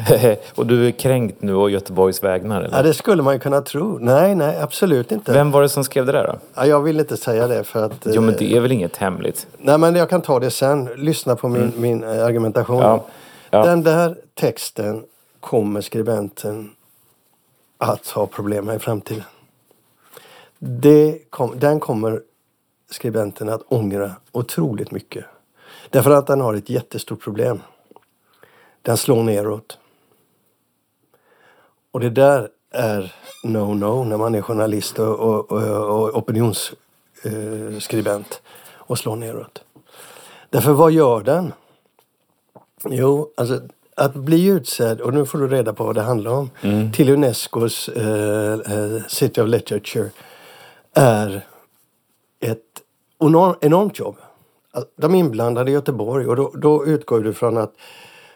och 0.55 0.65
du 0.65 0.87
är 0.87 0.91
kränkt 0.91 1.41
nu 1.41 1.55
å 1.55 1.69
Göteborgs 1.69 2.23
vägnar? 2.23 2.61
Eller? 2.61 2.77
Ja, 2.77 2.83
det 2.83 2.93
skulle 2.93 3.23
man 3.23 3.33
ju 3.33 3.39
kunna 3.39 3.61
tro. 3.61 3.97
Nej, 4.01 4.35
nej, 4.35 4.61
absolut 4.61 5.11
inte. 5.11 5.33
Vem 5.33 5.51
var 5.51 5.61
det 5.61 5.69
som 5.69 5.83
skrev 5.83 6.05
det 6.05 6.11
där 6.11 6.27
då? 6.27 6.39
Ja, 6.55 6.65
jag 6.65 6.81
vill 6.81 6.99
inte 6.99 7.17
säga 7.17 7.47
det 7.47 7.63
för 7.63 7.83
att... 7.83 8.07
Jo, 8.13 8.21
men 8.21 8.35
det 8.37 8.53
är 8.53 8.59
väl 8.59 8.71
inget 8.71 8.97
hemligt? 8.97 9.47
Nej, 9.57 9.77
men 9.77 9.95
jag 9.95 10.09
kan 10.09 10.21
ta 10.21 10.39
det 10.39 10.51
sen. 10.51 10.89
Lyssna 10.95 11.35
på 11.35 11.49
min, 11.49 11.61
mm. 11.61 11.81
min 11.81 12.03
eh, 12.03 12.25
argumentation. 12.25 12.81
Ja. 12.81 13.05
Ja. 13.49 13.65
Den 13.65 13.83
där 13.83 14.17
texten 14.33 15.03
kommer 15.39 15.81
skribenten 15.81 16.71
att 17.77 18.07
ha 18.07 18.27
problem 18.27 18.65
med 18.65 18.75
i 18.75 18.79
framtiden. 18.79 19.23
Det 20.59 21.19
kom, 21.29 21.59
den 21.59 21.79
kommer 21.79 22.21
skribenten 22.89 23.49
att 23.49 23.61
ångra 23.67 24.11
otroligt 24.31 24.91
mycket. 24.91 25.25
Därför 25.89 26.11
att 26.11 26.27
den 26.27 26.41
har 26.41 26.53
ett 26.53 26.69
jättestort 26.69 27.21
problem. 27.21 27.59
Den 28.81 28.97
slår 28.97 29.23
neråt. 29.23 29.77
Och 31.91 31.99
det 31.99 32.09
där 32.09 32.49
är 32.71 33.13
no-no 33.43 34.03
när 34.03 34.17
man 34.17 34.35
är 34.35 34.41
journalist 34.41 34.99
och, 34.99 35.19
och, 35.19 35.51
och 35.51 36.17
opinionsskribent 36.17 38.31
eh, 38.31 38.37
och 38.77 38.99
slår 38.99 39.15
neråt. 39.15 39.63
Därför 40.49 40.73
vad 40.73 40.91
gör 40.91 41.23
den? 41.23 41.53
Jo, 42.89 43.33
alltså 43.37 43.61
att 43.95 44.13
bli 44.13 44.45
utsedd, 44.45 45.01
och 45.01 45.13
nu 45.13 45.25
får 45.25 45.39
du 45.39 45.47
reda 45.47 45.73
på 45.73 45.83
vad 45.83 45.95
det 45.95 46.01
handlar 46.01 46.31
om, 46.31 46.49
mm. 46.61 46.91
till 46.91 47.09
Unescos 47.09 47.89
uh, 47.89 48.57
City 49.07 49.41
of 49.41 49.47
Literature 49.47 50.09
är 50.93 51.45
ett 52.39 52.59
enormt 53.19 53.99
jobb. 53.99 54.15
De 54.97 55.15
inblandade 55.15 55.71
i 55.71 55.73
Göteborg 55.73 56.27
och 56.27 56.35
då, 56.35 56.51
då 56.55 56.85
utgår 56.85 57.21
du 57.21 57.33
från 57.33 57.57
att 57.57 57.73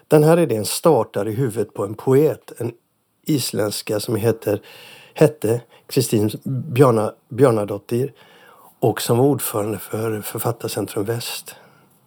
den 0.08 0.24
här 0.24 0.40
idén 0.40 0.66
startar 0.66 1.28
i 1.28 1.32
huvudet 1.32 1.74
på 1.74 1.86
en 1.86 1.94
poet, 1.94 2.52
en 2.58 2.72
isländska 3.24 4.00
som 4.00 4.16
heter, 4.16 4.62
hette 5.14 5.62
Kristin 5.88 6.30
Björna, 6.44 7.14
Björnadottir 7.30 8.14
och 8.80 9.02
som 9.02 9.18
var 9.18 9.26
ordförande 9.26 9.78
för 9.78 10.22
Författarcentrum 10.22 11.06
Väst. 11.06 11.56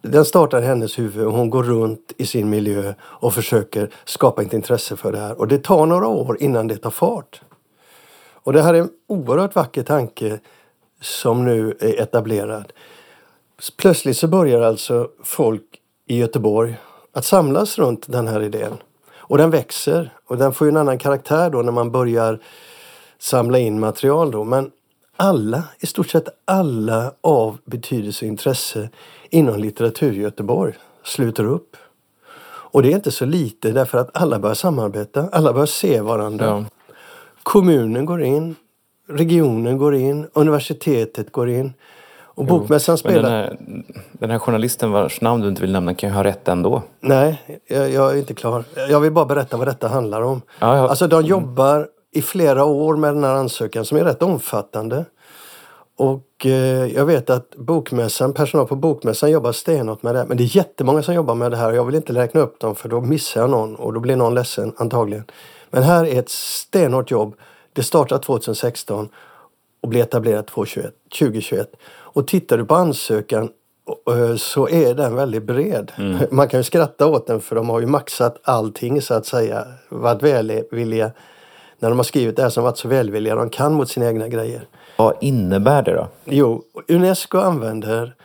Den 0.07 0.25
startar 0.25 0.61
i 0.61 0.65
hennes 0.65 0.99
huvud 0.99 1.25
och 1.25 1.33
hon 1.33 1.49
går 1.49 1.63
runt 1.63 2.13
i 2.17 2.25
sin 2.25 2.49
miljö 2.49 2.93
och 3.01 3.33
försöker 3.33 3.89
skapa 4.05 4.41
ett 4.41 4.53
intresse 4.53 4.95
för 4.95 5.11
det 5.11 5.17
här. 5.17 5.39
Och 5.39 5.47
det 5.47 5.63
tar 5.63 5.85
några 5.85 6.07
år 6.07 6.37
innan 6.39 6.67
det 6.67 6.77
tar 6.77 6.89
fart. 6.89 7.41
Och 8.33 8.53
det 8.53 8.61
här 8.61 8.73
är 8.73 8.79
en 8.79 8.89
oerhört 9.07 9.55
vacker 9.55 9.83
tanke 9.83 10.39
som 11.01 11.45
nu 11.45 11.77
är 11.79 12.01
etablerad. 12.01 12.73
Plötsligt 13.77 14.17
så 14.17 14.27
börjar 14.27 14.61
alltså 14.61 15.09
folk 15.23 15.63
i 16.07 16.17
Göteborg 16.17 16.75
att 17.13 17.25
samlas 17.25 17.77
runt 17.77 18.11
den 18.11 18.27
här 18.27 18.41
idén. 18.41 18.73
Och 19.15 19.37
den 19.37 19.49
växer 19.49 20.13
och 20.25 20.37
den 20.37 20.53
får 20.53 20.67
ju 20.67 20.69
en 20.69 20.77
annan 20.77 20.97
karaktär 20.97 21.49
då 21.49 21.61
när 21.61 21.71
man 21.71 21.91
börjar 21.91 22.39
samla 23.19 23.57
in 23.57 23.79
material 23.79 24.31
då. 24.31 24.43
Men 24.43 24.71
alla, 25.15 25.63
i 25.79 25.85
stort 25.85 26.09
sett 26.09 26.27
alla 26.45 27.13
av 27.21 27.57
betydelse 27.65 28.25
och 28.25 28.29
intresse 28.29 28.89
inom 29.29 29.59
litteratur 29.59 30.13
i 30.13 30.21
Göteborg 30.21 30.73
sluter 31.03 31.45
upp. 31.45 31.77
Och 32.45 32.83
det 32.83 32.91
är 32.91 32.95
inte 32.95 33.11
så 33.11 33.25
lite 33.25 33.71
därför 33.71 33.97
att 33.97 34.09
alla 34.13 34.39
börjar 34.39 34.55
samarbeta, 34.55 35.29
alla 35.31 35.53
börjar 35.53 35.65
se 35.65 36.01
varandra. 36.01 36.45
Ja. 36.45 36.65
Kommunen 37.43 38.05
går 38.05 38.23
in, 38.23 38.55
regionen 39.09 39.77
går 39.77 39.95
in, 39.95 40.27
universitetet 40.33 41.31
går 41.31 41.49
in. 41.49 41.73
Och 42.35 42.45
bokmässan 42.45 42.97
spelar... 42.97 43.21
Den 43.21 43.31
här, 43.31 43.57
den 44.11 44.29
här 44.29 44.39
journalisten 44.39 44.91
vars 44.91 45.21
namn 45.21 45.41
du 45.41 45.49
inte 45.49 45.61
vill 45.61 45.71
nämna 45.71 45.93
kan 45.93 46.09
ju 46.09 46.15
ha 46.15 46.23
rätt 46.23 46.47
ändå. 46.47 46.83
Nej, 46.99 47.59
jag, 47.67 47.91
jag 47.91 48.13
är 48.13 48.17
inte 48.17 48.33
klar. 48.33 48.63
Jag 48.89 48.99
vill 48.99 49.11
bara 49.11 49.25
berätta 49.25 49.57
vad 49.57 49.67
detta 49.67 49.87
handlar 49.87 50.21
om. 50.21 50.41
Ja, 50.59 50.77
ja. 50.77 50.89
Alltså 50.89 51.07
de 51.07 51.21
jobbar 51.25 51.87
i 52.13 52.21
flera 52.21 52.65
år 52.65 52.95
med 52.95 53.13
den 53.13 53.23
här 53.23 53.33
ansökan 53.33 53.85
som 53.85 53.97
är 53.97 54.03
rätt 54.03 54.23
omfattande. 54.23 55.05
Och 55.97 56.45
eh, 56.45 56.93
jag 56.93 57.05
vet 57.05 57.29
att 57.29 57.55
bokmässan, 57.55 58.33
personal 58.33 58.67
på 58.67 58.75
bokmässan 58.75 59.31
jobbar 59.31 59.51
stenhårt 59.51 60.03
med 60.03 60.15
det. 60.15 60.25
Men 60.27 60.37
det 60.37 60.43
är 60.43 60.55
jättemånga 60.55 61.03
som 61.03 61.13
jobbar 61.13 61.35
med 61.35 61.51
det 61.51 61.57
här 61.57 61.69
och 61.69 61.75
jag 61.75 61.85
vill 61.85 61.95
inte 61.95 62.13
räkna 62.13 62.41
upp 62.41 62.59
dem 62.59 62.75
för 62.75 62.89
då 62.89 63.01
missar 63.01 63.41
jag 63.41 63.49
någon 63.49 63.75
och 63.75 63.93
då 63.93 63.99
blir 63.99 64.15
någon 64.15 64.35
ledsen 64.35 64.73
antagligen. 64.77 65.25
Men 65.69 65.83
här 65.83 66.05
är 66.05 66.19
ett 66.19 66.29
stenhårt 66.29 67.11
jobb. 67.11 67.35
Det 67.73 67.83
startar 67.83 68.17
2016 68.17 69.09
och 69.81 69.89
blir 69.89 70.01
etablerat 70.01 70.47
2021. 70.47 71.75
Och 71.85 72.27
tittar 72.27 72.57
du 72.57 72.65
på 72.65 72.75
ansökan 72.75 73.49
eh, 74.09 74.35
så 74.35 74.69
är 74.69 74.93
den 74.93 75.15
väldigt 75.15 75.43
bred. 75.43 75.91
Mm. 75.97 76.17
Man 76.31 76.47
kan 76.47 76.59
ju 76.59 76.63
skratta 76.63 77.07
åt 77.07 77.27
den 77.27 77.41
för 77.41 77.55
de 77.55 77.69
har 77.69 77.79
ju 77.79 77.87
maxat 77.87 78.39
allting 78.43 79.01
så 79.01 79.13
att 79.13 79.25
säga. 79.25 79.65
Varit 79.89 80.23
välvilliga 80.23 81.11
när 81.83 81.89
de 81.89 81.99
har 81.99 82.03
skrivit 82.03 82.35
det 82.35 82.41
här 82.41 82.49
som 82.49 82.63
varit 82.63 82.77
så 82.77 82.87
välvilliga 82.87 83.35
de 83.35 83.49
kan 83.49 83.73
mot 83.73 83.89
sina 83.89 84.07
egna 84.07 84.27
grejer. 84.27 84.67
Vad 84.97 85.15
innebär 85.21 85.83
det 85.83 85.93
då? 85.93 86.07
Jo, 86.25 86.63
Unesco 86.87 87.37
använder 87.37 88.15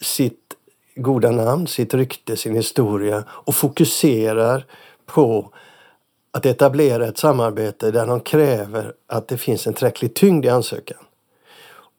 sitt 0.00 0.54
goda 0.96 1.30
namn, 1.30 1.66
sitt 1.66 1.94
rykte, 1.94 2.36
sin 2.36 2.54
historia 2.54 3.24
och 3.28 3.54
fokuserar 3.54 4.66
på 5.06 5.50
att 6.30 6.46
etablera 6.46 7.06
ett 7.06 7.18
samarbete 7.18 7.90
där 7.90 8.06
de 8.06 8.20
kräver 8.20 8.92
att 9.06 9.28
det 9.28 9.36
finns 9.36 9.66
en 9.66 9.74
tillräcklig 9.74 10.14
tyngd 10.14 10.44
i 10.44 10.48
ansökan. 10.48 10.98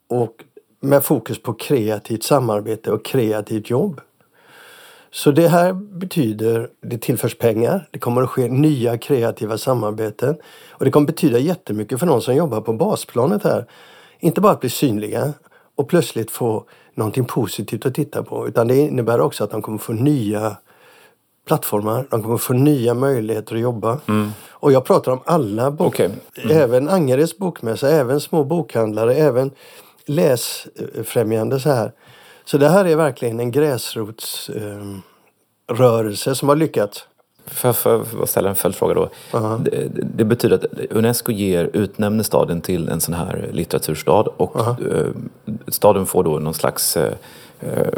Och 0.08 0.44
med 0.80 1.04
fokus 1.04 1.42
på 1.42 1.54
kreativt 1.54 2.22
samarbete 2.22 2.92
och 2.92 3.04
kreativt 3.04 3.70
jobb. 3.70 4.00
Så 5.12 5.30
det 5.30 5.48
här 5.48 5.72
betyder, 5.72 6.68
det 6.80 6.98
tillförs 6.98 7.38
pengar, 7.38 7.88
det 7.90 7.98
kommer 7.98 8.22
att 8.22 8.30
ske 8.30 8.48
nya 8.48 8.98
kreativa 8.98 9.58
samarbeten 9.58 10.36
och 10.70 10.84
det 10.84 10.90
kommer 10.90 11.06
betyda 11.06 11.38
jättemycket 11.38 12.00
för 12.00 12.06
någon 12.06 12.22
som 12.22 12.34
jobbar 12.34 12.60
på 12.60 12.72
basplanet 12.72 13.44
här. 13.44 13.66
Inte 14.18 14.40
bara 14.40 14.52
att 14.52 14.60
bli 14.60 14.70
synliga 14.70 15.32
och 15.74 15.88
plötsligt 15.88 16.30
få 16.30 16.64
någonting 16.94 17.24
positivt 17.24 17.86
att 17.86 17.94
titta 17.94 18.22
på 18.22 18.48
utan 18.48 18.68
det 18.68 18.76
innebär 18.76 19.20
också 19.20 19.44
att 19.44 19.50
de 19.50 19.62
kommer 19.62 19.78
få 19.78 19.92
nya 19.92 20.56
plattformar, 21.46 22.06
de 22.10 22.22
kommer 22.22 22.36
få 22.36 22.52
nya 22.52 22.94
möjligheter 22.94 23.54
att 23.54 23.60
jobba. 23.60 24.00
Mm. 24.08 24.30
Och 24.50 24.72
jag 24.72 24.84
pratar 24.84 25.12
om 25.12 25.20
alla 25.24 25.70
bok, 25.70 25.86
okay. 25.86 26.10
mm. 26.44 26.56
även 26.56 26.88
Angereds 26.88 27.38
bokmässa, 27.38 27.88
även 27.90 28.20
små 28.20 28.44
bokhandlare, 28.44 29.14
även 29.14 29.50
läsfrämjande 30.06 31.60
så 31.60 31.70
här. 31.70 31.92
Så 32.50 32.58
det 32.58 32.68
här 32.68 32.84
är 32.84 32.96
verkligen 32.96 33.40
en 33.40 33.50
gräsrotsrörelse 33.50 36.30
eh, 36.30 36.34
som 36.34 36.48
har 36.48 36.56
lyckats. 36.56 37.06
Får 37.46 37.74
jag 38.18 38.28
ställa 38.28 38.48
en 38.48 38.54
följdfråga 38.54 38.94
då? 38.94 39.02
Uh 39.02 39.08
-huh. 39.30 39.62
det, 39.62 39.88
det, 40.16 40.24
betyder 40.24 40.56
att 40.56 40.64
Unesco 40.90 41.32
ger, 41.32 41.70
utnämner 41.72 42.24
staden 42.24 42.60
till 42.60 42.88
en 42.88 43.00
sån 43.00 43.14
här 43.14 43.48
litteraturstad 43.52 44.28
och 44.36 44.56
uh 44.56 44.62
-huh. 44.62 45.14
staden 45.68 46.06
får 46.06 46.24
då 46.24 46.38
någon 46.38 46.54
slags 46.54 46.96
eh, 46.96 47.12
eh 47.60 47.88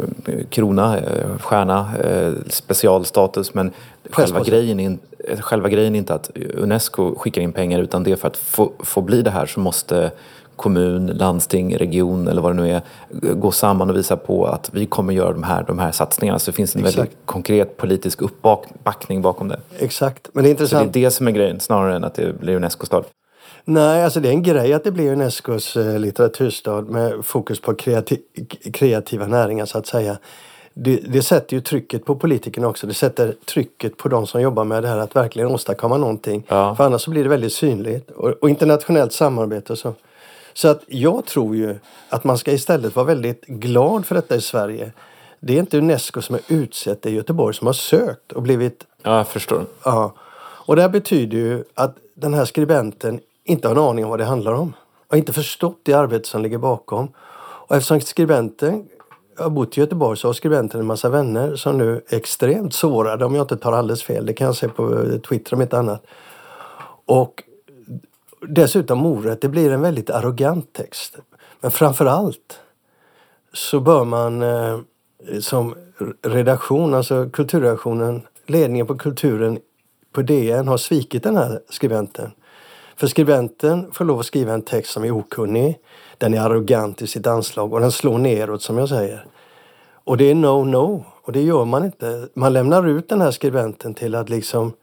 krona, 0.49 0.97
eh, 0.97 1.37
stjärna, 1.37 1.91
eh, 2.03 2.33
specialstatus 2.49 3.53
men 3.53 3.71
själva 4.09 4.43
grejen, 4.43 4.79
är, 4.79 4.97
själva 5.41 5.69
grejen 5.69 5.95
är 5.95 5.99
inte 5.99 6.13
att 6.13 6.31
Unesco 6.53 7.15
skickar 7.15 7.41
in 7.41 7.53
pengar 7.53 7.79
utan 7.79 8.03
det 8.03 8.11
är 8.11 8.15
för 8.15 8.27
att 8.27 8.37
få, 8.37 8.71
få 8.79 9.01
bli 9.01 9.21
det 9.21 9.31
här 9.31 9.45
så 9.45 9.59
måste 9.59 10.11
kommun, 10.55 11.07
landsting, 11.07 11.77
region 11.77 12.27
eller 12.27 12.41
vad 12.41 12.55
det 12.55 12.61
nu 12.61 12.69
är 12.69 12.81
gå 13.33 13.51
samman 13.51 13.89
och 13.89 13.95
visa 13.95 14.17
på 14.17 14.45
att 14.45 14.69
vi 14.73 14.85
kommer 14.85 15.13
göra 15.13 15.33
de 15.33 15.43
här, 15.43 15.63
de 15.67 15.79
här 15.79 15.91
satsningarna. 15.91 16.39
Så 16.39 16.51
det 16.51 16.55
finns 16.55 16.75
en 16.75 16.81
Exakt. 16.81 16.97
väldigt 16.97 17.17
konkret 17.25 17.77
politisk 17.77 18.21
uppbackning 18.21 19.21
bakom 19.21 19.47
det. 19.47 19.59
Exakt. 19.79 20.29
Men 20.33 20.43
det 20.43 20.49
är 20.49 20.51
intressant. 20.51 20.87
Så 20.87 20.91
det 20.91 20.99
är 20.99 21.03
det 21.03 21.11
som 21.11 21.27
är 21.27 21.31
grejen 21.31 21.59
snarare 21.59 21.95
än 21.95 22.03
att 22.03 22.15
det 22.15 22.39
blir 22.39 22.55
Unesco-stad. 22.55 23.05
Nej, 23.65 24.03
alltså 24.03 24.19
det 24.19 24.29
är 24.29 24.33
en 24.33 24.43
grej 24.43 24.73
att 24.73 24.83
det 24.83 24.91
blir 24.91 25.11
Unescos 25.11 25.77
eh, 25.77 25.99
litteraturstad 25.99 26.81
med 26.81 27.25
fokus 27.25 27.61
på 27.61 27.75
kreativ 27.75 28.19
kreativa 28.73 29.27
näringar 29.27 29.65
så 29.65 29.77
att 29.77 29.87
säga. 29.87 30.17
Det, 30.75 30.95
det, 30.95 31.21
sätter 31.21 31.55
ju 31.55 31.61
trycket 31.61 32.05
på 32.05 32.15
politikerna 32.15 32.67
också. 32.67 32.87
Det 32.87 32.93
sätter 32.93 33.35
trycket 33.45 33.97
på 33.97 34.09
de 34.09 34.27
som 34.27 34.41
jobbar 34.41 34.63
med 34.63 34.83
det 34.83 34.89
här 34.89 34.97
att 34.97 35.15
verkligen 35.15 35.47
åstadkomma 35.47 35.97
någonting. 35.97 36.45
Ja. 36.47 36.75
För 36.75 36.83
annars 36.83 37.01
så 37.01 37.11
blir 37.11 37.23
det 37.23 37.29
väldigt 37.29 37.53
synligt. 37.53 38.11
Och, 38.11 38.29
och 38.29 38.49
internationellt 38.49 39.13
samarbete 39.13 39.73
och 39.73 39.79
så 39.79 39.93
Så 40.53 40.67
att 40.67 40.83
jag 40.87 41.25
tror 41.25 41.55
ju 41.55 41.75
att 42.09 42.23
man 42.23 42.37
ska 42.37 42.51
istället 42.51 42.95
vara 42.95 43.05
väldigt 43.05 43.45
glad 43.45 44.05
för 44.05 44.15
detta 44.15 44.35
i 44.35 44.41
Sverige. 44.41 44.91
Det 45.39 45.53
är 45.55 45.59
inte 45.59 45.77
Unesco 45.77 46.21
som 46.21 46.33
har 46.35 46.55
utsett, 46.55 47.01
det 47.01 47.09
är 47.09 47.13
Göteborg 47.13 47.55
som 47.55 47.67
har 47.67 47.73
sökt 47.73 48.31
och 48.31 48.41
blivit... 48.41 48.85
Ja, 49.03 49.17
jag 49.17 49.27
förstår. 49.27 49.65
Ja. 49.83 50.13
Och 50.65 50.75
det 50.75 50.81
här 50.81 50.89
betyder 50.89 51.37
ju 51.37 51.63
att 51.73 51.95
den 52.15 52.33
här 52.33 52.45
skribenten 52.45 53.19
inte 53.43 53.67
har 53.67 53.75
en 53.75 53.81
aning 53.81 54.03
om 54.03 54.09
vad 54.09 54.19
det 54.19 54.25
handlar 54.25 54.53
om. 54.53 54.73
Och 55.07 55.17
inte 55.17 55.33
förstått 55.33 55.79
det 55.83 55.93
arbete 55.93 56.29
som 56.29 56.41
ligger 56.41 56.57
bakom. 56.57 57.07
Och 57.67 57.75
eftersom 57.75 58.01
skribenten 58.01 58.87
har 59.37 59.49
bott 59.49 59.77
i 59.77 59.81
Göteborg 59.81 60.17
så 60.17 60.27
har 60.27 60.33
skribenten 60.33 60.79
en 60.79 60.85
massa 60.85 61.09
vänner 61.09 61.55
som 61.55 61.77
nu 61.77 62.01
är 62.07 62.17
extremt 62.17 62.73
sårade 62.73 63.25
om 63.25 63.35
jag 63.35 63.43
inte 63.43 63.57
tar 63.57 63.73
alldeles 63.73 64.03
fel. 64.03 64.25
Det 64.25 64.33
kan 64.33 64.47
jag 64.47 64.55
se 64.55 64.67
på 64.67 65.05
Twitter 65.29 65.53
om 65.53 65.61
inte 65.61 65.77
annat. 65.77 66.03
Och 67.05 67.43
dessutom 68.47 68.97
mordet, 68.97 69.41
det 69.41 69.49
blir 69.49 69.71
en 69.71 69.81
väldigt 69.81 70.09
arrogant 70.09 70.73
text. 70.73 71.17
Men 71.61 71.71
framför 71.71 72.05
allt 72.05 72.59
så 73.53 73.79
bör 73.79 74.05
man 74.05 74.41
eh, 74.41 74.79
som 75.39 75.75
redaktion, 76.21 76.93
alltså 76.93 77.29
kulturredaktionen, 77.29 78.21
ledningen 78.45 78.87
på 78.87 78.97
kulturen 78.97 79.59
på 80.11 80.21
DN 80.21 80.67
har 80.67 80.77
svikit 80.77 81.23
den 81.23 81.37
här 81.37 81.59
skribenten. 81.69 82.31
För 82.95 83.07
skribenten 83.07 83.91
får 83.91 84.05
lov 84.05 84.19
att 84.19 84.25
skriva 84.25 84.53
en 84.53 84.61
text 84.61 84.91
som 84.91 85.03
är 85.03 85.11
okunnig, 85.11 85.79
den 86.17 86.33
är 86.33 86.41
arrogant 86.41 87.01
i 87.01 87.07
sitt 87.07 87.27
anslag 87.27 87.73
och 87.73 87.79
den 87.79 87.91
slår 87.91 88.17
neråt 88.17 88.61
som 88.61 88.77
jag 88.77 88.89
säger. 88.89 89.25
Och 90.03 90.17
det 90.17 90.31
är 90.31 90.35
no, 90.35 90.63
no. 90.63 91.05
Och 91.21 91.31
det 91.31 91.41
gör 91.41 91.65
man 91.65 91.85
inte. 91.85 92.27
Man 92.33 92.53
lämnar 92.53 92.87
ut 92.87 93.09
den 93.09 93.21
här 93.21 93.31
skribenten 93.31 93.93
till 93.93 94.15
att 94.15 94.29
liksom 94.29 94.73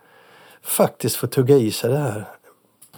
faktiskt 0.63 1.17
få 1.17 1.27
tugga 1.27 1.57
i 1.57 1.71
sig 1.71 1.91
det 1.91 1.99
här. 1.99 2.25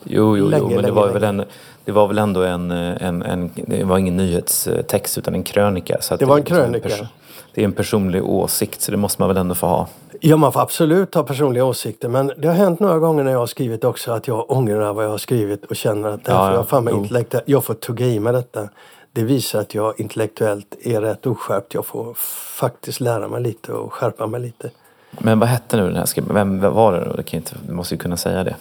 Jo, 0.03 0.37
jo, 0.37 0.45
Länge, 0.47 0.61
jo 0.63 0.67
men 0.67 0.75
det 0.75 0.81
länge, 0.81 0.93
var, 0.93 1.05
länge. 1.07 1.13
väl 1.19 1.23
en, 1.39 1.43
det 1.85 1.91
var 1.91 2.07
väl 2.07 2.17
ändå 2.17 2.43
en, 2.43 2.71
en, 2.71 3.21
en, 3.21 3.51
det 3.55 3.83
var 3.83 3.97
ingen 3.97 4.17
nyhetstext 4.17 5.17
utan 5.17 5.33
en 5.35 5.43
krönika. 5.43 5.97
Så 6.01 6.15
Det 6.15 6.25
var 6.25 6.35
en 6.37 6.41
är 6.41 6.45
liksom 6.45 6.57
krönika. 6.57 6.89
perso- 6.89 7.07
det 7.53 7.61
är 7.61 7.65
en 7.65 7.71
personlig 7.71 8.23
åsikt 8.25 8.81
så 8.81 8.91
det 8.91 8.97
måste 8.97 9.21
man 9.21 9.27
väl 9.29 9.37
ändå 9.37 9.55
få 9.55 9.67
ha. 9.67 9.87
Ja, 10.19 10.37
man 10.37 10.51
får 10.53 10.59
absolut 10.61 11.15
ha 11.15 11.23
personliga 11.23 11.65
åsikter 11.65 12.09
men 12.09 12.31
det 12.37 12.47
har 12.47 12.55
hänt 12.55 12.79
några 12.79 12.99
gånger 12.99 13.23
när 13.23 13.31
jag 13.31 13.39
har 13.39 13.47
skrivit 13.47 13.83
också 13.83 14.11
att 14.11 14.27
jag 14.27 14.51
ångrar 14.51 14.93
vad 14.93 15.05
jag 15.05 15.09
har 15.09 15.17
skrivit 15.17 15.65
och 15.65 15.75
känner 15.75 16.09
att 16.09 16.25
det 16.25 16.31
här 16.31 16.39
Ja, 16.39 16.45
får 16.45 16.53
ja. 16.53 16.57
jag 16.59 16.67
fan 16.69 16.89
intellektuellt, 16.89 17.47
jag 17.49 17.63
får 17.63 17.73
tugga 17.73 18.05
i 18.05 18.19
mig 18.19 18.33
detta. 18.33 18.69
Det 19.11 19.23
visar 19.23 19.59
att 19.59 19.75
jag 19.75 19.99
intellektuellt 19.99 20.75
är 20.83 21.01
rätt 21.01 21.25
oskärpt. 21.27 21.73
Jag 21.73 21.85
får 21.85 22.13
faktiskt 22.59 22.99
lära 22.99 23.27
mig 23.27 23.41
lite 23.41 23.71
och 23.73 23.93
skärpa 23.93 24.27
mig 24.27 24.41
lite. 24.41 24.69
Men 25.11 25.39
vad 25.39 25.49
hette 25.49 25.77
nu 25.77 25.83
den 25.87 25.95
här 25.95 26.05
skribenten? 26.05 26.59
Vem, 26.61 26.73
var 26.73 26.93
det 26.93 27.05
då? 27.05 27.13
Det 27.13 27.23
kan 27.23 27.37
jag 27.37 27.41
inte, 27.41 27.55
du 27.67 27.73
måste 27.73 27.93
ju 27.95 27.99
kunna 27.99 28.17
säga 28.17 28.43
det. 28.43 28.55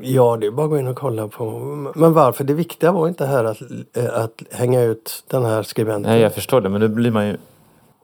Ja, 0.00 0.36
det 0.36 0.46
är 0.46 0.50
bara 0.50 0.64
att 0.64 0.70
gå 0.70 0.78
in 0.78 0.86
och 0.86 0.96
kolla 0.96 1.28
på. 1.28 1.50
Men 1.94 2.12
varför? 2.12 2.44
Det 2.44 2.54
viktiga 2.54 2.92
var 2.92 3.08
inte 3.08 3.26
här 3.26 3.44
att, 3.44 3.60
eh, 3.96 4.18
att 4.18 4.42
hänga 4.50 4.82
ut 4.82 5.24
den 5.28 5.44
här 5.44 5.62
skribenten. 5.62 6.12
Nej, 6.12 6.20
jag 6.20 6.34
förstår 6.34 6.60
det 6.60 6.68
men 6.68 6.80
nu 6.80 6.88
blir 6.88 7.10
man 7.10 7.28
ju... 7.28 7.36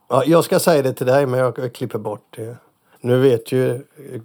Ja, 0.08 0.24
jag 0.26 0.44
ska 0.44 0.58
säga 0.58 0.82
det 0.82 0.92
till 0.92 1.06
dig 1.06 1.26
men 1.26 1.40
jag 1.40 1.72
klipper 1.74 1.98
bort 1.98 2.36
det. 2.36 2.56
Nu 3.00 3.18
vet 3.18 3.52
ju 3.52 3.74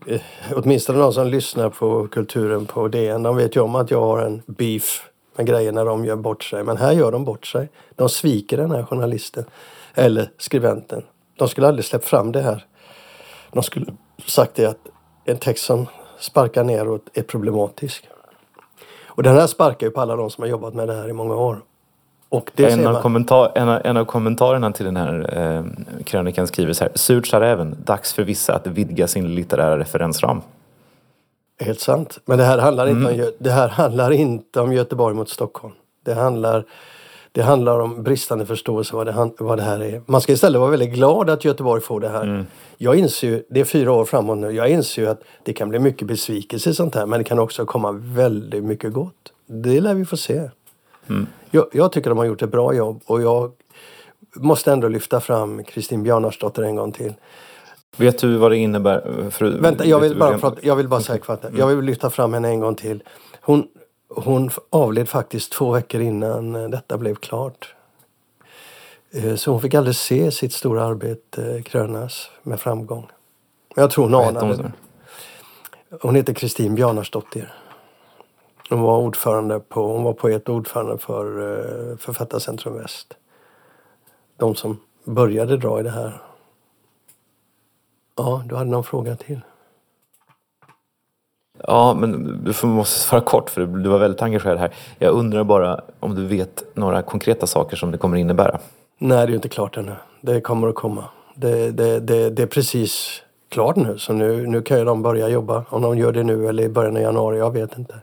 eh, 0.05 0.21
åtminstone 0.53 0.99
de 0.99 1.13
som 1.13 1.27
lyssnar 1.27 1.69
på 1.69 2.07
kulturen 2.07 2.65
på 2.65 2.87
DN, 2.87 3.23
de 3.23 3.35
vet 3.35 3.55
ju 3.55 3.59
om 3.59 3.75
att 3.75 3.91
jag 3.91 4.01
har 4.01 4.19
en 4.19 4.41
beef 4.45 5.09
med 5.37 5.45
grejer 5.45 5.71
när 5.71 5.85
de 5.85 6.05
gör 6.05 6.15
bort 6.15 6.43
sig. 6.43 6.63
Men 6.63 6.77
här 6.77 6.91
gör 6.91 7.11
de 7.11 7.25
bort 7.25 7.47
sig. 7.47 7.69
De 7.95 8.09
sviker 8.09 8.57
den 8.57 8.71
här 8.71 8.83
journalisten. 8.83 9.45
Eller 9.93 10.29
skribenten. 10.37 11.03
De 11.37 11.47
skulle 11.47 11.67
aldrig 11.67 11.85
släppt 11.85 12.05
fram 12.05 12.31
det 12.31 12.41
här. 12.41 12.65
De 13.51 13.63
skulle 13.63 13.85
sagt 14.25 14.55
det 14.55 14.65
att 14.65 14.87
en 15.25 15.37
text 15.37 15.65
som 15.65 15.87
sparkar 16.19 16.63
neråt 16.63 17.01
är 17.13 17.21
problematisk. 17.21 18.07
Och 19.07 19.23
den 19.23 19.35
här 19.35 19.47
sparkar 19.47 19.87
ju 19.87 19.91
på 19.91 20.01
alla 20.01 20.15
de 20.15 20.29
som 20.29 20.41
har 20.41 20.49
jobbat 20.49 20.73
med 20.73 20.87
det 20.87 20.93
här 20.93 21.09
i 21.09 21.13
många 21.13 21.35
år. 21.35 21.61
Och 22.29 22.51
det 22.55 22.71
En 22.71 22.87
av, 22.87 23.01
kommentar, 23.01 23.51
en, 23.55 23.69
av, 23.69 23.81
en 23.83 23.97
av 23.97 24.05
kommentarerna 24.05 24.71
till 24.71 24.85
den 24.85 24.97
här 24.97 25.37
eh, 25.37 25.63
krönikan 26.03 26.47
skriver 26.47 26.73
så 26.73 26.83
här. 26.83 26.91
Surt 26.95 27.27
sa 27.27 27.39
räven, 27.39 27.77
dags 27.83 28.13
för 28.13 28.23
vissa 28.23 28.55
att 28.55 28.67
vidga 28.67 29.07
sin 29.07 29.35
litterära 29.35 29.79
referensram. 29.79 30.41
Helt 31.59 31.79
sant. 31.79 32.19
Men 32.25 32.37
det 32.37 32.43
här 32.43 32.57
handlar, 32.57 32.87
inte, 32.87 33.11
om, 33.11 33.13
Gö- 33.13 33.33
det 33.39 33.51
här 33.51 33.67
handlar 33.67 34.11
inte 34.11 34.61
om 34.61 34.73
Göteborg 34.73 35.15
mot 35.15 35.29
Stockholm. 35.29 35.73
Det 36.05 36.13
handlar, 36.13 36.65
det 37.35 37.43
handlar 37.43 37.79
om 37.79 38.03
bristande 38.03 38.45
förståelse 38.45 38.95
vad 38.95 39.07
det, 39.07 39.31
vad 39.37 39.57
det 39.57 39.63
här 39.63 39.79
är. 39.79 40.01
Man 40.05 40.21
ska 40.21 40.33
istället 40.33 40.59
vara 40.59 40.71
väldigt 40.71 40.93
glad 40.93 41.29
att 41.29 41.45
Göteborg 41.45 41.81
får 41.81 41.99
det 41.99 42.09
här. 42.09 42.45
Jag 42.77 42.95
inser 42.95 43.27
ju, 43.27 43.43
det 43.49 43.59
är 43.59 43.65
fyra 43.65 43.91
år 43.91 44.05
framåt 44.05 44.37
nu, 44.37 44.51
jag 44.51 44.69
inser 44.69 45.01
ju 45.01 45.07
att 45.07 45.21
det 45.43 45.53
kan 45.53 45.69
bli 45.69 45.79
mycket 45.79 46.07
besvikelse 46.07 46.69
i 46.69 46.73
sånt 46.73 46.95
här 46.95 47.05
men 47.05 47.19
det 47.19 47.23
kan 47.23 47.39
också 47.39 47.65
komma 47.65 47.91
väldigt 47.91 48.63
mycket 48.63 48.93
gott. 48.93 49.13
Det 49.47 49.81
lär 49.81 49.93
vi 49.93 50.05
få 50.05 50.17
se. 50.17 50.49
Jag, 51.51 51.65
jag 51.71 51.91
tycker 51.91 52.09
de 52.09 52.17
har 52.17 52.25
gjort 52.25 52.41
ett 52.41 52.51
bra 52.51 52.73
jobb 52.73 53.01
och 53.05 53.21
jag 53.21 53.51
måste 54.35 54.71
ändå 54.71 54.87
lyfta 54.87 55.19
fram 55.19 55.63
Kristin 55.63 56.03
Bjarnarsdotter 56.03 56.63
en 56.63 56.75
gång 56.75 56.91
till. 56.91 57.13
Vet 57.97 58.19
du 58.19 58.37
vad 58.37 58.51
det 58.51 58.57
innebär? 58.57 59.29
För, 59.29 59.45
Vänta, 59.45 59.85
jag 59.85 59.99
vill 59.99 60.17
bara, 60.17 60.55
jag 60.61 60.75
vill 60.75 60.87
bara 60.87 61.01
säga 61.01 61.19
kvart. 61.19 61.39
Jag 61.57 61.67
vill 61.67 61.85
lyfta 61.85 62.09
fram 62.09 62.33
henne 62.33 62.47
en 62.47 62.59
gång 62.59 62.75
till. 62.75 63.03
Hon, 63.41 63.67
hon 64.09 64.49
avled 64.69 65.09
faktiskt 65.09 65.51
två 65.51 65.71
veckor 65.71 66.01
innan 66.01 66.55
eh, 66.55 66.69
detta 66.69 66.97
blev 66.97 67.15
klart. 67.15 67.75
Eh, 69.11 69.35
Så 69.35 69.51
hon 69.51 69.61
fick 69.61 69.73
aldrig 69.73 69.95
se 69.95 70.31
sitt 70.31 70.53
stora 70.53 70.83
arbete 70.83 71.61
krönas 71.65 72.29
med 72.43 72.59
framgång. 72.59 73.07
Jag 73.75 73.91
tror 73.91 74.03
hon 74.03 74.15
anade 74.15 74.71
hon? 76.01 76.15
heter 76.15 76.33
Kristin 76.33 76.75
Bjarnarsdottir. 76.75 77.53
Hon 78.69 78.81
var 78.81 78.97
ordförande 78.97 79.59
på, 79.59 79.87
hon 79.87 80.03
var 80.03 80.13
poet 80.13 80.49
och 80.49 80.55
ordförande 80.55 80.97
för 80.97 81.97
Författarcentrum 81.97 82.73
Väst. 82.73 83.13
De 84.37 84.55
som 84.55 84.79
började 85.03 85.57
dra 85.57 85.79
i 85.79 85.83
det 85.83 85.89
här. 85.89 86.21
Ja, 88.15 88.43
du 88.45 88.55
hade 88.55 88.69
någon 88.69 88.83
fråga 88.83 89.15
till. 89.15 89.41
Ja, 91.67 91.93
men 91.93 92.39
du 92.43 92.67
måste 92.67 92.99
svara 92.99 93.21
kort 93.21 93.49
för 93.49 93.65
du 93.65 93.89
var 93.89 93.99
väldigt 93.99 94.21
engagerad 94.21 94.57
här. 94.59 94.69
Jag 94.99 95.13
undrar 95.13 95.43
bara 95.43 95.81
om 95.99 96.15
du 96.15 96.25
vet 96.25 96.63
några 96.73 97.01
konkreta 97.01 97.47
saker 97.47 97.77
som 97.77 97.91
det 97.91 97.97
kommer 97.97 98.17
innebära. 98.17 98.59
Nej, 98.97 99.27
det 99.27 99.33
är 99.33 99.35
inte 99.35 99.49
klart 99.49 99.77
ännu. 99.77 99.91
Det 100.21 100.41
kommer 100.41 100.67
att 100.67 100.75
komma. 100.75 101.03
Det, 101.35 101.71
det, 101.71 101.99
det, 101.99 102.29
det 102.29 102.43
är 102.43 102.47
precis 102.47 103.21
klart 103.49 103.75
nu. 103.75 103.97
Så 103.97 104.13
nu, 104.13 104.47
nu 104.47 104.61
kan 104.61 104.77
ju 104.79 104.85
de 104.85 105.01
börja 105.01 105.29
jobba. 105.29 105.65
Om 105.69 105.81
de 105.81 105.97
gör 105.97 106.11
det 106.11 106.23
nu 106.23 106.47
eller 106.47 106.63
i 106.63 106.69
början 106.69 106.95
av 106.95 107.01
januari, 107.01 107.37
jag 107.37 107.51
vet 107.53 107.77
inte. 107.77 107.95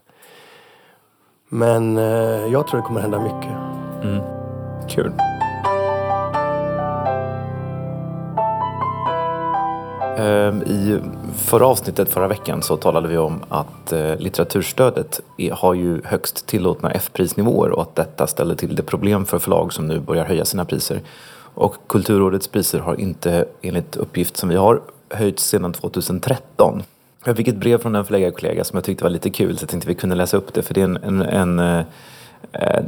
Men 1.48 1.96
eh, 1.96 2.46
jag 2.53 2.66
tror 2.66 2.81
det 2.81 2.87
kommer 2.87 3.01
hända 3.01 3.20
mycket. 3.20 3.53
Kul. 4.88 5.12
Ehm, 10.18 10.62
I 10.62 10.98
förra 11.37 11.66
avsnittet 11.66 12.09
förra 12.09 12.29
veckan 12.29 12.62
så 12.62 12.77
talade 12.77 13.09
vi 13.09 13.18
om 13.18 13.40
att 13.48 13.92
eh, 13.92 14.16
litteraturstödet 14.18 15.20
har 15.53 15.75
ju 15.75 16.01
högst 16.05 16.46
tillåtna 16.46 16.90
F-prisnivåer 16.90 17.70
och 17.70 17.83
att 17.83 17.96
detta 17.96 18.27
ställer 18.27 18.55
till 18.55 18.77
det 18.77 18.83
problem 18.83 19.27
för 19.27 19.38
förlag 19.38 19.72
som 19.72 19.87
nu 19.87 19.98
börjar 19.98 20.25
höja 20.25 20.44
sina 20.44 20.64
priser. 20.64 21.01
Och 21.55 21.77
Kulturrådets 21.87 22.48
priser 22.48 22.79
har 22.79 23.01
inte, 23.01 23.44
enligt 23.62 23.96
uppgift 23.96 24.37
som 24.37 24.48
vi 24.48 24.57
har, 24.57 24.81
höjts 25.11 25.44
sedan 25.44 25.72
2013. 25.72 26.83
Jag 27.25 27.37
fick 27.37 27.48
ett 27.48 27.57
brev 27.57 27.79
från 27.79 27.94
en 27.94 28.05
förläggarkollega 28.05 28.64
som 28.64 28.77
jag 28.77 28.85
tyckte 28.85 29.05
var 29.05 29.11
lite 29.11 29.31
kul 29.31 29.59
så 29.59 29.62
jag 29.62 29.68
tänkte 29.68 29.88
vi 29.88 29.94
kunde 29.94 30.16
läsa 30.16 30.37
upp 30.37 30.55
det 30.55 30.62
för 30.62 30.75
det 30.75 30.81
är 30.81 30.85
en, 30.85 30.96
en, 30.96 31.22
en 31.22 31.59
eh, 31.59 31.85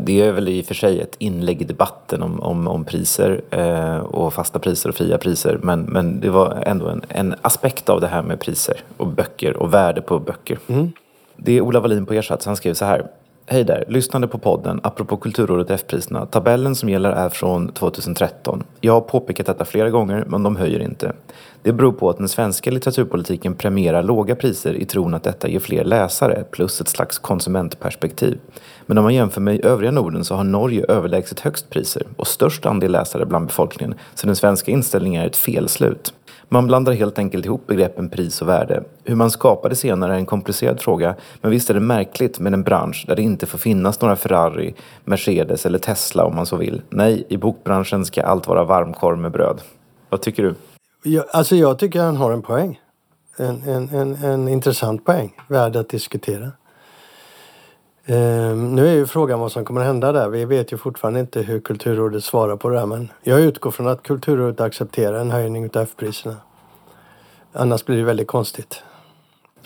det 0.05 0.21
är 0.21 0.33
väl 0.33 0.49
i 0.49 0.63
och 0.63 0.67
för 0.67 0.75
sig 0.75 1.01
ett 1.01 1.17
inlägg 1.19 1.63
i 1.63 1.65
debatten 1.65 2.23
om, 2.23 2.41
om, 2.41 2.69
om 2.69 2.85
priser 2.85 3.41
eh, 3.51 3.99
och 3.99 4.35
fasta 4.35 4.59
priser 4.59 4.89
och 4.89 4.95
fria 4.95 5.19
priser. 5.19 5.59
Men, 5.63 5.81
men 5.81 6.21
det 6.21 6.31
var 6.31 6.63
ändå 6.67 6.89
en, 6.89 7.03
en 7.09 7.35
aspekt 7.43 7.89
av 7.89 8.01
det 8.01 8.07
här 8.07 8.23
med 8.23 8.41
priser 8.41 8.77
och 8.97 9.07
böcker 9.07 9.57
och 9.57 9.75
värde 9.75 10.03
på 10.03 10.19
böcker. 10.19 10.59
Det 11.37 11.53
är 11.53 11.61
Ola 11.61 11.81
Wallin 11.81 12.07
på 12.07 12.15
Ersatz. 12.15 12.47
Han 12.47 12.57
skriver 12.57 12.75
så 12.75 12.85
här. 12.85 13.07
Hej 13.47 13.65
där, 13.65 13.85
lyssnade 13.89 14.29
på 14.29 14.39
podden 14.39 14.81
apropå 14.83 15.17
Kulturrådet 15.17 15.71
F-priserna. 15.71 16.27
Tabellen 16.27 16.75
som 16.75 16.89
gäller 16.89 17.11
är 17.11 17.29
från 17.29 17.69
2013. 17.69 18.63
Jag 18.81 18.93
har 18.93 19.01
påpekat 19.01 19.47
detta 19.47 19.65
flera 19.65 19.91
gånger, 19.91 20.25
men 20.27 20.43
de 20.43 20.57
höjer 20.57 20.81
inte. 20.81 21.13
Det 21.63 21.73
beror 21.73 21.93
på 21.93 22.11
att 22.11 22.19
den 22.19 22.29
svenska 22.29 22.71
litteraturpolitiken 22.71 23.55
premierar 23.55 24.03
låga 24.03 24.37
priser 24.37 24.75
i 24.75 24.85
tron 24.85 25.15
att 25.15 25.23
detta 25.23 25.49
ger 25.49 25.61
fler 25.61 25.85
läsare, 25.85 26.45
plus 26.51 26.81
ett 26.81 26.89
slags 26.89 27.19
konsumentperspektiv. 27.19 28.39
Men 28.87 28.99
om 28.99 29.05
man 29.05 29.15
jämför 29.15 29.41
med 29.41 29.65
övriga 29.65 29.91
Norden 29.91 30.25
så 30.25 30.35
har 30.35 30.45
Norge 30.45 30.85
överlägset 30.89 31.41
högst 31.41 31.71
priser 31.71 32.03
och 32.17 32.27
störst 32.27 32.67
andel 32.67 32.93
läsare 32.93 33.27
bland 33.27 33.47
befolkningen, 33.47 33.95
så 34.15 34.27
den 34.27 34.37
svenska 34.37 34.71
inställningen 34.73 35.23
är 35.23 35.27
ett 35.27 35.37
felslut. 35.37 36.15
Man 36.55 36.67
blandar 36.67 36.93
helt 36.93 37.19
enkelt 37.19 37.47
ihop 37.47 37.67
begreppen 37.67 38.09
pris 38.09 38.43
och 38.43 38.49
värde. 38.49 38.85
Hur 39.05 39.15
man 39.15 39.31
skapar 39.31 39.69
det 39.69 39.77
senare 39.77 40.13
är 40.13 40.17
en 40.17 40.27
komplicerad 40.27 40.81
fråga, 40.81 41.15
men 41.41 41.51
visst 41.51 41.71
är 41.71 41.75
det 41.75 41.81
märkligt 41.81 42.39
med 42.39 42.55
en 42.55 42.63
bransch 42.63 43.05
där 43.09 43.17
det 43.17 43.23
inte 43.23 43.47
får 43.47 43.59
finnas 43.59 44.01
några 44.01 44.17
Ferrari, 44.17 44.75
Mercedes 45.05 45.67
eller 45.67 45.79
Tesla 45.79 46.25
om 46.25 46.37
man 46.37 46.47
så 46.47 46.57
vill. 46.57 46.83
Nej, 46.89 47.27
i 47.29 47.37
bokbranschen 47.37 48.05
ska 48.05 48.23
allt 48.23 48.47
vara 48.47 48.65
varmkorv 48.65 49.19
med 49.19 49.33
bröd. 49.33 49.61
Vad 50.09 50.21
tycker 50.21 50.43
du? 50.43 50.55
Jag, 51.03 51.25
alltså 51.31 51.57
jag 51.57 51.79
tycker 51.79 52.01
han 52.01 52.17
har 52.17 52.33
en 52.33 52.43
poäng. 52.43 52.81
En, 53.37 53.63
en, 53.63 53.89
en, 53.89 54.15
en 54.15 54.49
intressant 54.49 55.05
poäng. 55.05 55.33
Värd 55.49 55.77
att 55.77 55.89
diskutera. 55.89 56.53
Ehm, 58.07 58.75
nu 58.75 58.89
är 58.89 58.93
ju 58.93 59.07
frågan 59.07 59.41
vad 59.41 59.53
som 59.53 59.65
kommer 59.65 59.81
att 59.81 59.87
hända 59.87 60.13
där. 60.13 60.29
Vi 60.29 60.45
vet 60.45 60.73
ju 60.73 60.77
fortfarande 60.77 61.21
inte 61.21 61.43
hur 61.43 61.61
Kulturrådet 61.61 62.25
svarar 62.25 62.57
på 62.57 62.69
det 62.69 62.79
här 62.79 62.87
men 62.87 63.09
jag 63.23 63.41
utgår 63.41 63.71
från 63.71 63.89
att 63.89 64.03
Kulturrådet 64.03 64.61
accepterar 64.61 65.21
en 65.21 65.31
höjning 65.31 65.71
av 65.75 65.83
F-priserna. 65.83 66.37
Annars 67.53 67.85
blir 67.85 67.97
det 67.97 68.05
väldigt 68.05 68.27
konstigt. 68.27 68.83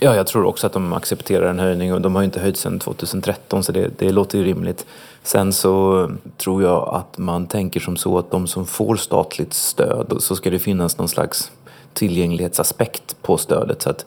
Ja, 0.00 0.16
jag 0.16 0.26
tror 0.26 0.44
också 0.44 0.66
att 0.66 0.72
de 0.72 0.92
accepterar 0.92 1.50
en 1.50 1.58
höjning 1.58 1.94
och 1.94 2.00
de 2.00 2.14
har 2.14 2.22
ju 2.22 2.24
inte 2.24 2.40
höjt 2.40 2.56
sedan 2.56 2.78
2013 2.78 3.62
så 3.62 3.72
det, 3.72 3.98
det 3.98 4.10
låter 4.10 4.38
ju 4.38 4.44
rimligt. 4.44 4.86
Sen 5.22 5.52
så 5.52 6.10
tror 6.36 6.62
jag 6.62 6.88
att 6.94 7.18
man 7.18 7.46
tänker 7.46 7.80
som 7.80 7.96
så 7.96 8.18
att 8.18 8.30
de 8.30 8.46
som 8.46 8.66
får 8.66 8.96
statligt 8.96 9.52
stöd 9.52 10.16
så 10.18 10.36
ska 10.36 10.50
det 10.50 10.58
finnas 10.58 10.98
någon 10.98 11.08
slags 11.08 11.52
tillgänglighetsaspekt 11.92 13.16
på 13.22 13.36
stödet. 13.36 13.82
Så 13.82 13.90
att, 13.90 14.06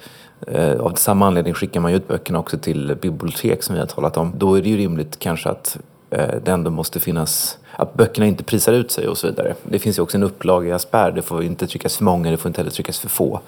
av 0.80 0.94
samma 0.96 1.28
anledning 1.28 1.54
skickar 1.54 1.80
man 1.80 1.92
ut 1.92 2.08
böckerna 2.08 2.40
också 2.40 2.58
till 2.58 2.98
bibliotek 3.02 3.64
som 3.64 3.76
vi 3.76 3.80
har 3.80 3.88
talat 3.88 4.18
om. 4.18 4.34
Då 4.36 4.56
är 4.56 4.62
det 4.62 4.70
ju 4.70 4.78
rimligt 4.78 5.20
kanske 5.20 5.50
att 5.50 5.78
eh, 6.10 6.36
det 6.44 6.52
ändå 6.52 6.72
måste 6.72 7.00
finnas 7.00 7.58
att 7.76 7.94
böckerna 7.94 8.28
inte 8.28 8.44
prisar 8.44 8.74
ut 8.74 8.92
sig 8.92 9.08
och 9.08 9.18
så 9.18 9.28
vidare. 9.28 9.56
Det 9.64 9.80
finns 9.80 9.98
ju 9.98 10.02
också 10.02 10.18
en 10.18 10.24
upplagespärr. 10.24 11.12
Det 11.12 11.22
får 11.22 11.44
inte 11.44 11.68
tryckas 11.68 11.98
för 11.98 12.04
många, 12.04 12.32
det 12.32 12.38
får 12.38 12.50
inte 12.50 12.60
heller 12.60 12.72
tryckas 12.72 13.00
för 13.00 13.10
få. 13.10 13.42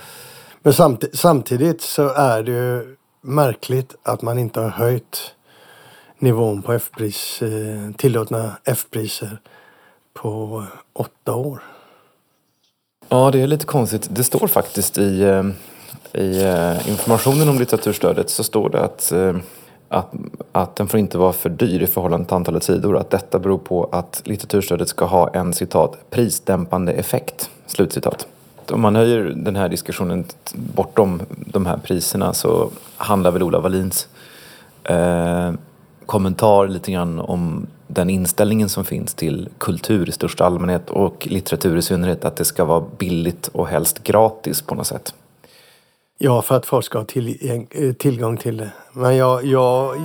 Men 0.61 0.73
samtidigt, 0.73 1.19
samtidigt 1.19 1.81
så 1.81 2.09
är 2.09 2.43
det 2.43 2.51
ju 2.51 2.95
märkligt 3.21 3.95
att 4.03 4.21
man 4.21 4.39
inte 4.39 4.59
har 4.59 4.69
höjt 4.69 5.35
nivån 6.19 6.61
på 6.61 6.73
F-pris, 6.73 7.41
eh, 7.41 7.91
tillåtna 7.97 8.51
F-priser 8.65 9.37
på 10.13 10.65
åtta 10.93 11.35
år. 11.35 11.63
Ja, 13.09 13.31
det 13.31 13.41
är 13.41 13.47
lite 13.47 13.65
konstigt. 13.65 14.07
Det 14.11 14.23
står 14.23 14.47
faktiskt 14.47 14.97
i, 14.97 15.21
eh, 15.21 15.43
i 16.13 16.43
eh, 16.43 16.89
informationen 16.89 17.49
om 17.49 17.59
litteraturstödet 17.59 18.29
så 18.29 18.43
står 18.43 18.69
det 18.69 18.81
att, 18.81 19.11
eh, 19.11 19.35
att, 19.89 20.13
att 20.51 20.75
den 20.75 20.87
får 20.87 20.99
inte 20.99 21.17
vara 21.17 21.33
för 21.33 21.49
dyr 21.49 21.81
i 21.81 21.87
förhållande 21.87 22.25
till 22.25 22.35
antalet 22.35 22.63
sidor. 22.63 22.97
Att 22.97 23.09
detta 23.09 23.39
beror 23.39 23.57
på 23.57 23.89
att 23.91 24.21
litteraturstödet 24.25 24.89
ska 24.89 25.05
ha 25.05 25.29
en 25.29 25.53
citat 25.53 25.97
prisdämpande 26.09 26.91
effekt. 26.91 27.49
Slutcitat. 27.67 28.27
Om 28.71 28.81
man 28.81 28.95
höjer 28.95 29.23
den 29.23 29.55
här 29.55 29.69
diskussionen 29.69 30.25
bortom 30.53 31.21
de 31.29 31.65
här 31.65 31.77
priserna 31.77 32.33
så 32.33 32.69
handlar 32.97 33.31
väl 33.31 33.43
Ola 33.43 33.59
Wallins 33.59 34.07
eh, 34.83 35.51
kommentar 36.05 36.67
lite 36.67 36.91
grann 36.91 37.19
om 37.19 37.67
den 37.87 38.09
inställningen 38.09 38.69
som 38.69 38.85
finns 38.85 39.13
till 39.13 39.49
kultur 39.57 40.09
i 40.09 40.11
största 40.11 40.45
allmänhet 40.45 40.89
och 40.89 41.27
litteratur 41.29 41.77
i 41.77 41.81
synnerhet. 41.81 42.25
Att 42.25 42.35
det 42.35 42.45
ska 42.45 42.65
vara 42.65 42.83
billigt 42.97 43.47
och 43.47 43.67
helst 43.67 44.03
gratis 44.03 44.61
på 44.61 44.75
något 44.75 44.87
sätt. 44.87 45.13
Ja, 46.17 46.41
för 46.41 46.55
att 46.55 46.65
folk 46.65 46.85
ska 46.85 46.97
ha 46.97 47.05
till, 47.05 47.37
eh, 47.71 47.93
tillgång 47.93 48.37
till 48.37 48.57
det. 48.57 48.71
Men 48.93 49.15
jag, 49.15 49.45
jag, 49.45 50.01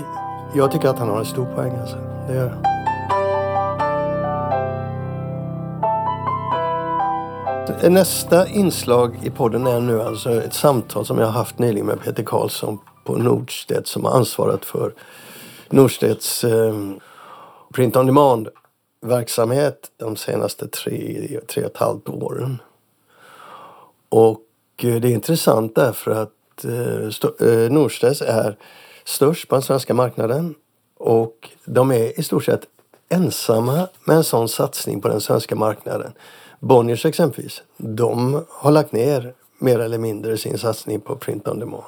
jag 0.54 0.72
tycker 0.72 0.88
att 0.88 0.98
han 0.98 1.08
har 1.08 1.18
en 1.18 1.24
stor 1.24 1.54
poäng. 1.54 1.76
Alltså. 1.76 1.96
Det 2.28 2.34
gör 2.34 2.46
jag. 2.46 2.78
Nästa 7.92 8.48
inslag 8.48 9.18
i 9.22 9.30
podden 9.30 9.66
är 9.66 9.80
nu 9.80 10.02
alltså 10.02 10.42
ett 10.42 10.54
samtal 10.54 11.06
som 11.06 11.18
jag 11.18 11.26
har 11.26 11.32
haft 11.32 11.58
nyligen 11.58 11.86
med 11.86 12.00
Peter 12.00 12.22
Karlsson 12.22 12.78
på 13.04 13.16
Nordstedt 13.16 13.86
som 13.86 14.04
har 14.04 14.12
ansvarat 14.12 14.64
för 14.64 14.94
Nordstedts 15.70 16.44
eh, 16.44 16.74
print 17.74 17.96
on 17.96 18.06
demand 18.06 18.48
verksamhet 19.00 19.90
de 19.96 20.16
senaste 20.16 20.68
tre, 20.68 21.40
tre 21.48 21.64
och 21.64 21.70
ett 21.70 21.76
halvt 21.76 22.08
åren. 22.08 22.62
Och 24.08 24.40
det 24.82 25.08
är 25.08 25.12
intressant 25.12 25.74
därför 25.74 26.10
att 26.10 26.64
eh, 26.64 27.48
eh, 27.48 27.70
Norstedts 27.70 28.22
är 28.22 28.56
störst 29.04 29.48
på 29.48 29.54
den 29.54 29.62
svenska 29.62 29.94
marknaden 29.94 30.54
och 30.98 31.50
de 31.64 31.92
är 31.92 32.20
i 32.20 32.22
stort 32.22 32.44
sett 32.44 32.62
ensamma 33.08 33.88
med 34.04 34.16
en 34.16 34.24
sån 34.24 34.48
satsning 34.48 35.00
på 35.00 35.08
den 35.08 35.20
svenska 35.20 35.56
marknaden. 35.56 36.12
Bonniers 36.60 37.06
exempelvis, 37.06 37.62
de 37.76 38.44
har 38.48 38.70
lagt 38.70 38.92
ner 38.92 39.34
mer 39.58 39.78
eller 39.78 39.98
mindre 39.98 40.36
sin 40.36 40.58
satsning 40.58 41.00
på 41.00 41.16
print 41.16 41.48
on 41.48 41.58
demand. 41.58 41.84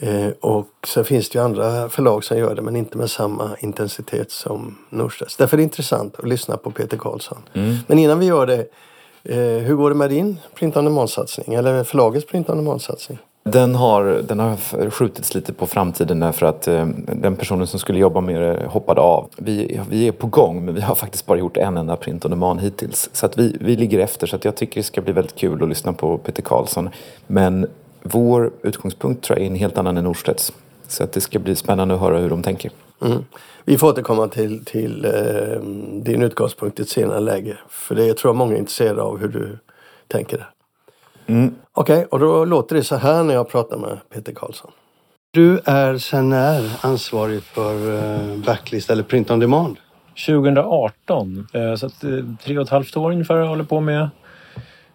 Eh, 0.00 0.30
och 0.40 0.68
sen 0.86 1.04
finns 1.04 1.28
det 1.28 1.38
ju 1.38 1.44
andra 1.44 1.88
förlag 1.88 2.24
som 2.24 2.38
gör 2.38 2.54
det 2.54 2.62
men 2.62 2.76
inte 2.76 2.98
med 2.98 3.10
samma 3.10 3.56
intensitet 3.60 4.30
som 4.30 4.78
Norstedts. 4.90 5.36
Därför 5.36 5.56
är 5.56 5.58
det 5.58 5.62
intressant 5.62 6.18
att 6.18 6.28
lyssna 6.28 6.56
på 6.56 6.70
Peter 6.70 6.96
Karlsson. 6.96 7.38
Mm. 7.52 7.76
Men 7.86 7.98
innan 7.98 8.18
vi 8.18 8.26
gör 8.26 8.46
det, 8.46 8.56
eh, 8.56 8.64
Eh, 9.24 9.38
hur 9.38 9.74
går 9.74 9.90
det 9.90 9.96
med 9.96 10.10
din 10.10 10.38
print 10.54 10.76
on 10.76 10.84
demand-satsning? 10.84 11.54
Eller 11.54 11.84
förlagets 11.84 12.26
print 12.26 12.50
on 12.50 12.56
demand-satsning? 12.56 13.18
Den 13.42 13.74
har, 13.74 14.04
den 14.04 14.38
har 14.38 14.90
skjutits 14.90 15.34
lite 15.34 15.52
på 15.52 15.66
framtiden 15.66 16.20
därför 16.20 16.46
att 16.46 16.68
eh, 16.68 16.86
den 17.06 17.36
personen 17.36 17.66
som 17.66 17.80
skulle 17.80 17.98
jobba 17.98 18.20
med 18.20 18.40
det 18.40 18.66
hoppade 18.66 19.00
av. 19.00 19.28
Vi, 19.36 19.80
vi 19.90 20.08
är 20.08 20.12
på 20.12 20.26
gång 20.26 20.64
men 20.64 20.74
vi 20.74 20.80
har 20.80 20.94
faktiskt 20.94 21.26
bara 21.26 21.38
gjort 21.38 21.56
en 21.56 21.76
enda 21.76 21.96
print 21.96 22.24
on 22.24 22.30
demand 22.30 22.60
hittills. 22.60 23.10
Så 23.12 23.26
att 23.26 23.38
vi, 23.38 23.56
vi 23.60 23.76
ligger 23.76 23.98
efter 23.98 24.26
så 24.26 24.36
att 24.36 24.44
jag 24.44 24.56
tycker 24.56 24.80
det 24.80 24.84
ska 24.84 25.00
bli 25.00 25.12
väldigt 25.12 25.34
kul 25.36 25.62
att 25.62 25.68
lyssna 25.68 25.92
på 25.92 26.18
Peter 26.18 26.42
Karlsson. 26.42 26.90
Men 27.26 27.66
vår 28.02 28.50
utgångspunkt 28.62 29.24
tror 29.24 29.38
jag 29.38 29.46
är 29.46 29.50
en 29.50 29.56
helt 29.56 29.78
annan 29.78 29.96
än 29.96 30.04
Norstedts. 30.04 30.52
Så 30.88 31.04
att 31.04 31.12
det 31.12 31.20
ska 31.20 31.38
bli 31.38 31.54
spännande 31.54 31.94
att 31.94 32.00
höra 32.00 32.18
hur 32.18 32.30
de 32.30 32.42
tänker. 32.42 32.70
Mm. 33.00 33.24
Vi 33.64 33.78
får 33.78 33.88
återkomma 33.88 34.28
till, 34.28 34.64
till 34.64 35.04
eh, 35.04 35.60
din 36.02 36.22
utgångspunkt 36.22 36.78
i 36.78 36.82
ett 36.82 36.88
senare 36.88 37.20
läge. 37.20 37.58
För 37.68 37.94
det 37.94 38.16
tror 38.16 38.28
jag 38.28 38.36
många 38.36 38.54
är 38.54 38.58
intresserade 38.58 39.02
av 39.02 39.18
hur 39.18 39.28
du 39.28 39.58
tänker. 40.08 40.50
Mm. 41.26 41.54
Okej, 41.72 41.96
okay, 41.96 42.04
och 42.04 42.18
då 42.18 42.44
låter 42.44 42.76
det 42.76 42.84
så 42.84 42.96
här 42.96 43.22
när 43.22 43.34
jag 43.34 43.48
pratar 43.48 43.78
med 43.78 43.98
Peter 44.14 44.32
Karlsson. 44.32 44.70
Du 45.30 45.60
är 45.64 45.98
sen 45.98 46.28
när 46.28 46.70
ansvarig 46.80 47.42
för 47.42 47.94
eh, 47.94 48.36
backlist 48.36 48.90
eller 48.90 49.02
print 49.02 49.30
on 49.30 49.38
demand? 49.38 49.76
2018, 50.26 51.46
eh, 51.52 51.74
så 51.74 51.86
att, 51.86 52.04
eh, 52.04 52.10
tre 52.44 52.58
och 52.58 52.64
ett 52.64 52.68
halvt 52.68 52.96
år 52.96 53.12
ungefär 53.12 53.36
jag 53.36 53.46
håller 53.46 53.64
på 53.64 53.80
med 53.80 54.08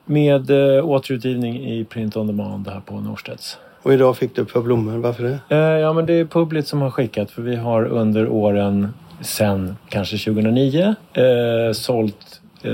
med 0.05 0.51
återutgivning 0.83 1.71
i 1.71 1.85
print 1.85 2.17
on 2.17 2.27
demand 2.27 2.67
här 2.67 2.79
på 2.79 2.99
Norstedts. 2.99 3.57
Och 3.83 3.93
idag 3.93 4.17
fick 4.17 4.35
du 4.35 4.41
ett 4.41 4.53
par 4.53 4.61
blommor. 4.61 4.97
Varför 4.97 5.23
det? 5.23 5.39
Eh, 5.55 5.57
ja, 5.57 5.93
men 5.93 6.05
det 6.05 6.13
är 6.13 6.25
Publit 6.25 6.67
som 6.67 6.81
har 6.81 6.89
skickat 6.89 7.31
för 7.31 7.41
vi 7.41 7.55
har 7.55 7.85
under 7.85 8.27
åren 8.29 8.93
sen 9.21 9.77
kanske 9.89 10.17
2009 10.17 10.95
eh, 11.13 11.73
sålt 11.73 12.41
eh, 12.61 12.73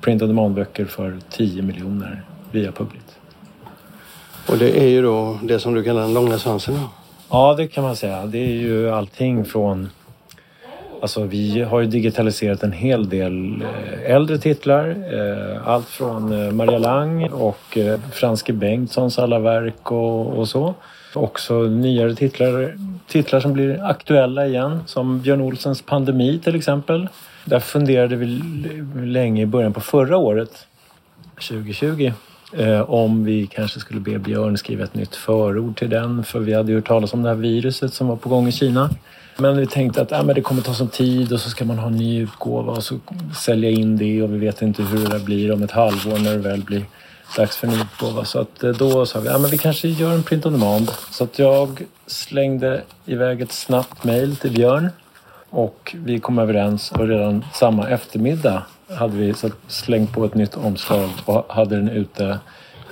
print 0.00 0.22
on 0.22 0.28
demand-böcker 0.28 0.84
för 0.84 1.18
10 1.30 1.62
miljoner 1.62 2.24
via 2.50 2.72
Publit. 2.72 3.18
Och 4.48 4.58
det 4.58 4.82
är 4.82 4.88
ju 4.88 5.02
då 5.02 5.38
det 5.42 5.58
som 5.58 5.74
du 5.74 5.82
kallar 5.82 6.00
den 6.00 6.14
långa 6.14 6.38
svansen? 6.38 6.74
Då. 6.74 6.80
Ja, 7.30 7.54
det 7.54 7.68
kan 7.68 7.84
man 7.84 7.96
säga. 7.96 8.26
Det 8.26 8.38
är 8.38 8.52
ju 8.52 8.90
allting 8.90 9.44
från 9.44 9.88
Alltså 11.00 11.24
vi 11.24 11.62
har 11.62 11.80
ju 11.80 11.86
digitaliserat 11.86 12.62
en 12.62 12.72
hel 12.72 13.08
del 13.08 13.62
eh, 13.62 14.14
äldre 14.14 14.38
titlar. 14.38 14.88
Eh, 14.88 15.68
allt 15.68 15.88
från 15.88 16.46
eh, 16.46 16.52
Maria 16.52 16.78
Lang 16.78 17.30
och 17.30 17.78
Franske 18.12 18.52
Bengtssons 18.52 19.18
alla 19.18 19.38
verk 19.38 19.92
och, 19.92 20.38
och 20.38 20.48
så. 20.48 20.74
Också 21.14 21.54
nyare 21.62 22.14
titlar, 22.14 22.74
titlar 23.06 23.40
som 23.40 23.52
blir 23.52 23.84
aktuella 23.84 24.46
igen 24.46 24.80
som 24.86 25.20
Björn 25.20 25.40
Olsens 25.40 25.82
Pandemi 25.82 26.38
till 26.44 26.56
exempel. 26.56 27.08
Där 27.44 27.60
funderade 27.60 28.16
vi 28.16 28.26
länge 29.06 29.42
i 29.42 29.46
början 29.46 29.72
på 29.72 29.80
förra 29.80 30.16
året, 30.16 30.66
2020, 31.48 32.12
Eh, 32.52 32.90
om 32.90 33.24
vi 33.24 33.46
kanske 33.46 33.80
skulle 33.80 34.00
be 34.00 34.18
Björn 34.18 34.58
skriva 34.58 34.84
ett 34.84 34.94
nytt 34.94 35.16
förord 35.16 35.78
till 35.78 35.90
den 35.90 36.24
för 36.24 36.40
vi 36.40 36.54
hade 36.54 36.72
ju 36.72 36.78
hört 36.78 36.88
talas 36.88 37.12
om 37.12 37.22
det 37.22 37.28
här 37.28 37.36
viruset 37.36 37.94
som 37.94 38.08
var 38.08 38.16
på 38.16 38.28
gång 38.28 38.48
i 38.48 38.52
Kina. 38.52 38.90
Men 39.38 39.56
vi 39.56 39.66
tänkte 39.66 40.02
att 40.02 40.12
äh, 40.12 40.22
men 40.22 40.34
det 40.34 40.40
kommer 40.40 40.62
ta 40.62 40.74
sån 40.74 40.88
tid 40.88 41.32
och 41.32 41.40
så 41.40 41.50
ska 41.50 41.64
man 41.64 41.78
ha 41.78 41.86
en 41.86 41.96
ny 41.96 42.20
utgåva 42.20 42.72
och 42.72 42.84
så 42.84 42.98
sälja 43.36 43.70
in 43.70 43.96
det 43.96 44.22
och 44.22 44.34
vi 44.34 44.38
vet 44.38 44.62
inte 44.62 44.82
hur 44.82 45.06
det 45.06 45.20
blir 45.20 45.52
om 45.52 45.62
ett 45.62 45.70
halvår 45.70 46.18
när 46.18 46.32
det 46.32 46.38
väl 46.38 46.62
blir 46.62 46.84
dags 47.36 47.56
för 47.56 47.66
en 47.66 47.72
ny 47.72 47.80
utgåva. 47.80 48.24
Så 48.24 48.40
att 48.40 48.64
eh, 48.64 48.70
då 48.70 49.06
sa 49.06 49.20
vi 49.20 49.28
att 49.28 49.44
äh, 49.44 49.50
vi 49.50 49.58
kanske 49.58 49.88
gör 49.88 50.12
en 50.12 50.22
print 50.22 50.46
on 50.46 50.52
demand. 50.52 50.90
Så 51.10 51.24
att 51.24 51.38
jag 51.38 51.82
slängde 52.06 52.82
iväg 53.06 53.40
ett 53.40 53.52
snabbt 53.52 54.04
mail 54.04 54.36
till 54.36 54.50
Björn 54.50 54.88
och 55.50 55.96
vi 56.04 56.20
kom 56.20 56.38
överens 56.38 56.92
och 56.92 57.08
redan 57.08 57.44
samma 57.52 57.88
eftermiddag 57.88 58.62
hade 58.98 59.16
vi 59.16 59.34
slängt 59.68 60.12
på 60.12 60.24
ett 60.24 60.34
nytt 60.34 60.56
omslag 60.56 61.10
och 61.24 61.44
hade 61.48 61.76
den 61.76 61.88
ute 61.88 62.38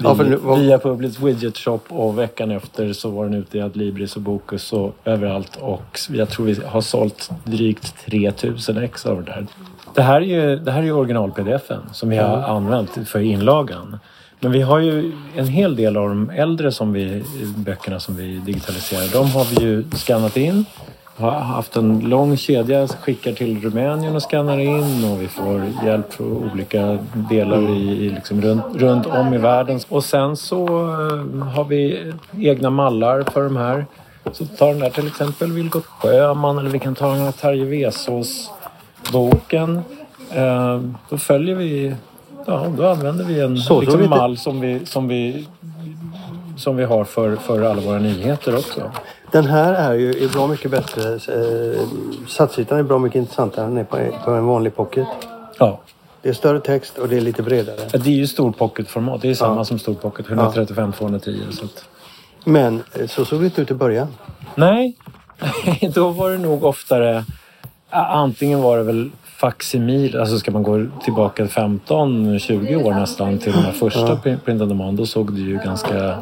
Ja, 0.02 0.14
nu, 0.14 0.36
vad... 0.36 0.58
Via 0.58 0.78
Publics 0.78 1.20
Widget 1.20 1.56
Shop 1.56 1.80
och 1.88 2.18
veckan 2.18 2.50
efter 2.50 2.92
så 2.92 3.10
var 3.10 3.24
den 3.24 3.34
ute 3.34 3.58
i 3.58 3.60
Adlibris 3.60 4.16
och 4.16 4.22
Bokus 4.22 4.72
och 4.72 4.96
överallt. 5.04 5.56
Och 5.56 6.00
jag 6.10 6.28
tror 6.28 6.46
vi 6.46 6.60
har 6.66 6.80
sålt 6.80 7.30
drygt 7.44 8.04
3000 8.04 8.78
ex 8.78 9.06
av 9.06 9.24
det 9.24 9.30
där. 9.30 9.46
Det 9.94 10.02
här 10.02 10.20
är 10.20 10.24
ju, 10.24 10.56
det 10.56 10.70
här 10.70 10.80
är 10.80 10.84
ju 10.84 10.92
original-pdfen 10.92 11.80
som 11.92 12.08
vi 12.08 12.16
har 12.16 12.36
använt 12.36 13.08
för 13.08 13.20
inlagan. 13.20 13.98
Men 14.40 14.52
vi 14.52 14.62
har 14.62 14.78
ju 14.78 15.12
en 15.36 15.46
hel 15.46 15.76
del 15.76 15.96
av 15.96 16.08
de 16.08 16.30
äldre 16.30 16.72
som 16.72 16.92
vi, 16.92 17.24
böckerna 17.56 18.00
som 18.00 18.16
vi 18.16 18.38
digitaliserar. 18.38 19.12
De 19.12 19.30
har 19.30 19.44
vi 19.44 19.66
ju 19.66 19.84
skannat 19.90 20.36
in 20.36 20.64
har 21.18 21.30
haft 21.30 21.76
en 21.76 22.00
lång 22.00 22.36
kedja, 22.36 22.88
skickar 22.88 23.32
till 23.32 23.60
Rumänien 23.60 24.16
och 24.16 24.22
skannar 24.22 24.58
in 24.58 25.04
och 25.12 25.22
vi 25.22 25.28
får 25.28 25.62
hjälp 25.84 26.12
från 26.12 26.50
olika 26.52 26.98
delar 27.30 27.70
i, 27.70 28.10
liksom 28.10 28.42
runt, 28.42 28.64
runt 28.74 29.06
om 29.06 29.34
i 29.34 29.38
världen. 29.38 29.80
Och 29.88 30.04
sen 30.04 30.36
så 30.36 30.68
uh, 30.68 31.42
har 31.42 31.64
vi 31.64 32.12
egna 32.38 32.70
mallar 32.70 33.22
för 33.22 33.42
de 33.42 33.56
här. 33.56 33.86
Så 34.32 34.46
ta 34.46 34.66
den 34.66 34.78
där 34.78 34.90
till 34.90 35.06
exempel 35.06 35.52
Vilgot 35.52 35.86
Sjöman 35.86 36.58
eller 36.58 36.70
vi 36.70 36.78
kan 36.78 36.94
ta 36.94 37.12
den 37.12 37.20
här 37.20 37.32
Terje 37.32 37.64
Vesås 37.64 38.50
boken. 39.12 39.80
Eh, 40.30 40.80
då 41.08 41.18
följer 41.18 41.54
vi, 41.54 41.94
ja 42.46 42.66
då 42.76 42.86
använder 42.86 43.24
vi 43.24 43.40
en 43.40 43.56
Så 43.56 43.80
liksom, 43.80 44.10
mall 44.10 44.36
som 44.36 44.60
vi, 44.60 44.86
som 44.86 45.08
vi 45.08 45.46
som 46.56 46.76
vi 46.76 46.84
har 46.84 47.04
för, 47.04 47.36
för 47.36 47.62
alla 47.62 47.82
våra 47.82 47.98
nyheter 47.98 48.56
också. 48.56 48.90
Den 49.32 49.44
här 49.44 49.74
är 49.74 49.94
ju 49.94 50.24
är 50.24 50.28
bra 50.28 50.46
mycket 50.46 50.70
bättre. 50.70 51.12
Eh, 51.14 51.80
satsytan 52.28 52.78
är 52.78 52.82
bra 52.82 52.98
mycket 52.98 53.16
intressantare 53.18 53.66
än 53.66 53.86
på, 53.86 53.98
på 54.24 54.30
en 54.30 54.46
vanlig 54.46 54.76
pocket. 54.76 55.06
Ja, 55.58 55.80
Det 56.22 56.28
är 56.28 56.32
större 56.32 56.60
text 56.60 56.98
och 56.98 57.08
det 57.08 57.16
är 57.16 57.20
lite 57.20 57.42
bredare. 57.42 57.76
det 57.92 58.06
är 58.10 58.14
ju 58.14 58.26
stor 58.26 58.52
pocketformat. 58.52 59.22
Det 59.22 59.30
är 59.30 59.34
samma 59.34 59.56
Ja. 59.56 59.64
som 59.64 59.78
stor 59.78 59.94
pocket, 59.94 60.26
135-210. 60.26 61.50
Så 61.50 61.64
att... 61.64 61.84
Men 62.44 62.82
eh, 62.94 63.06
så 63.06 63.24
såg 63.24 63.40
det 63.40 63.44
inte 63.44 63.62
ut 63.62 63.70
i 63.70 63.74
början. 63.74 64.08
Nej, 64.54 64.96
då 65.94 66.08
var 66.08 66.30
det 66.30 66.38
nog 66.38 66.64
oftare... 66.64 67.24
Antingen 67.90 68.62
var 68.62 68.76
det 68.78 68.82
väl 68.82 69.10
facsimil, 69.24 70.16
alltså 70.16 70.38
ska 70.38 70.50
man 70.50 70.62
gå 70.62 70.86
tillbaka 71.04 71.44
15-20 71.44 72.84
år 72.84 72.94
nästan 72.94 73.38
till 73.38 73.52
den 73.52 73.62
här 73.62 73.72
första 73.72 74.20
ja. 74.24 74.36
print 74.44 74.62
on 74.62 74.68
demand, 74.68 74.98
då 74.98 75.06
såg 75.06 75.32
det 75.34 75.40
ju 75.40 75.56
ganska, 75.64 76.16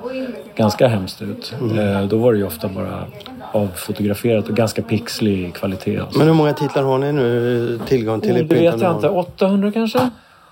ganska 0.56 0.88
hemskt 0.88 1.22
ut. 1.22 1.54
Eh, 1.78 2.02
då 2.08 2.18
var 2.18 2.32
det 2.32 2.38
ju 2.38 2.46
ofta 2.46 2.68
bara 2.68 3.04
avfotograferat 3.52 4.48
och 4.48 4.56
ganska 4.56 4.82
pixlig 4.82 5.54
kvalitet. 5.54 5.98
Alltså. 5.98 6.18
Men 6.18 6.26
hur 6.26 6.34
många 6.34 6.52
titlar 6.52 6.82
har 6.82 6.98
ni 6.98 7.12
nu 7.12 7.80
tillgång 7.86 8.20
till? 8.20 8.36
i 8.36 8.42
det 8.42 8.54
vet 8.54 8.80
jag 8.80 8.96
inte. 8.96 9.08
800 9.08 9.72
kanske? 9.72 10.10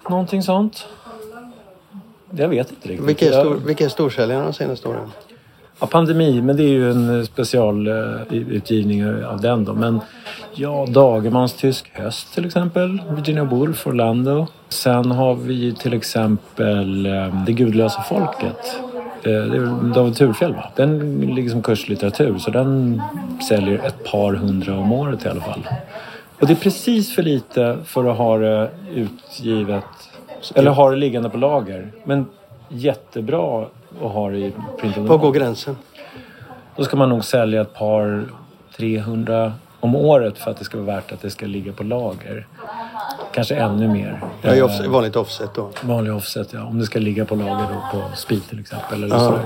Någonting 0.09 0.43
sånt. 0.43 0.87
Jag 2.31 2.49
vet 2.49 2.71
inte 2.71 2.89
riktigt. 2.89 3.09
Vilka 3.09 3.27
är, 3.27 3.31
stor, 3.31 3.55
vilka 3.67 3.85
är 3.85 3.89
storsäljarna 3.89 4.45
de 4.45 4.53
senaste 4.53 4.89
åren? 4.89 5.11
Ja, 5.81 5.87
pandemi, 5.87 6.43
men 6.43 6.57
det 6.57 6.63
är 6.63 6.69
ju 6.69 6.91
en 6.91 7.27
specialutgivning 7.27 9.25
av 9.25 9.41
den 9.41 9.65
då. 9.65 9.75
Men 9.75 10.01
ja, 10.55 10.87
Dagermans 10.89 11.53
Tysk 11.53 11.91
höst 11.93 12.35
till 12.35 12.47
exempel. 12.47 13.03
Virginia 13.11 13.45
Woolf, 13.45 13.87
Orlando. 13.87 14.47
Sen 14.69 15.11
har 15.11 15.35
vi 15.35 15.75
till 15.75 15.95
exempel 15.95 17.07
eh, 17.07 17.45
Det 17.47 17.53
gudlösa 17.53 18.03
folket. 18.03 18.81
Eh, 19.27 19.33
Det 19.33 19.57
är 19.57 19.95
David 19.95 20.17
Turfjell 20.17 20.55
va? 20.55 20.65
Den 20.77 21.21
ligger 21.21 21.51
som 21.51 21.63
kurslitteratur 21.63 22.39
så 22.39 22.51
den 22.51 23.03
säljer 23.49 23.79
ett 23.79 24.05
par 24.05 24.33
hundra 24.33 24.79
om 24.79 24.93
året 24.93 25.25
i 25.25 25.29
alla 25.29 25.41
fall. 25.41 25.69
Och 26.41 26.47
det 26.47 26.53
är 26.53 26.57
precis 26.57 27.15
för 27.15 27.23
lite 27.23 27.79
för 27.85 28.05
att 28.11 28.17
ha 28.17 28.39
det 28.39 28.71
utgivet 28.95 29.85
eller 30.55 30.71
ha 30.71 30.91
det 30.91 30.97
liggande 30.97 31.31
på 31.31 31.37
lager. 31.39 31.93
Men 32.05 32.27
jättebra 32.69 33.67
att 34.03 34.11
ha 34.13 34.31
det 34.31 34.39
i 34.39 34.53
print 34.81 34.97
Var 34.97 35.19
går 35.19 35.33
gränsen? 35.33 35.77
Då 36.77 36.85
ska 36.85 36.97
man 36.97 37.09
nog 37.09 37.25
sälja 37.25 37.61
ett 37.61 37.75
par 37.75 38.25
300 38.77 39.53
om 39.81 39.97
året 39.97 40.39
för 40.39 40.51
att 40.51 40.57
det 40.57 40.65
ska 40.65 40.79
vara 40.79 40.97
värt 40.97 41.13
att 41.13 41.21
det 41.23 41.31
ska 41.31 41.47
ligga 41.47 41.73
på 41.73 41.83
lager. 41.83 42.47
Kanske 43.35 43.55
ännu 43.55 43.89
mer. 43.89 44.21
Ja, 44.43 44.55
i 44.55 44.63
off, 44.63 44.87
vanligt 44.87 45.17
offset 45.17 45.51
då. 45.55 45.71
Vanlig 45.83 46.15
offset, 46.15 46.49
ja. 46.53 46.65
Om 46.65 46.79
det 46.79 46.85
ska 46.85 46.99
ligga 46.99 47.25
på 47.25 47.35
lager 47.35 47.53
då 47.53 47.99
på 47.99 48.17
speed 48.17 48.49
till 48.49 48.61
exempel. 48.61 49.05
Eller 49.05 49.17
Ja. 49.17 49.39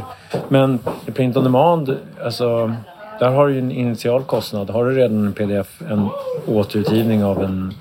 Men 0.49 0.79
print 1.15 1.37
on 1.37 1.45
demand, 1.45 1.97
alltså, 2.25 2.75
där 3.21 3.31
har 3.31 3.47
du 3.47 3.53
ju 3.53 3.59
en 3.59 3.73
initial 3.73 4.23
kostnad. 4.23 4.71
Har 4.71 4.85
du 4.85 4.95
redan 4.95 5.27
en 5.27 5.33
pdf, 5.33 5.83
en 5.91 6.09
återutgivning 6.47 7.25
av 7.25 7.43
en 7.43 7.75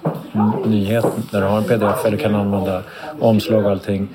nyhet 0.66 1.06
där 1.32 1.42
du 1.42 1.48
har 1.48 1.58
en 1.58 1.64
pdf 1.64 2.06
eller 2.06 2.18
kan 2.18 2.36
använda 2.36 2.82
omslag 3.20 3.66
och 3.66 3.72
allting. 3.72 4.08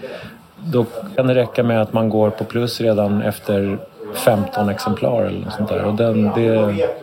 Då 0.64 0.86
kan 1.16 1.26
det 1.26 1.34
räcka 1.34 1.62
med 1.62 1.82
att 1.82 1.92
man 1.92 2.08
går 2.08 2.30
på 2.30 2.44
plus 2.44 2.80
redan 2.80 3.22
efter 3.22 3.78
15 4.14 4.68
exemplar 4.68 5.22
eller 5.22 5.40
något 5.40 5.52
sånt 5.52 5.68
där. 5.68 5.84
Och, 5.84 5.94
den, 5.94 6.22
det, 6.34 6.50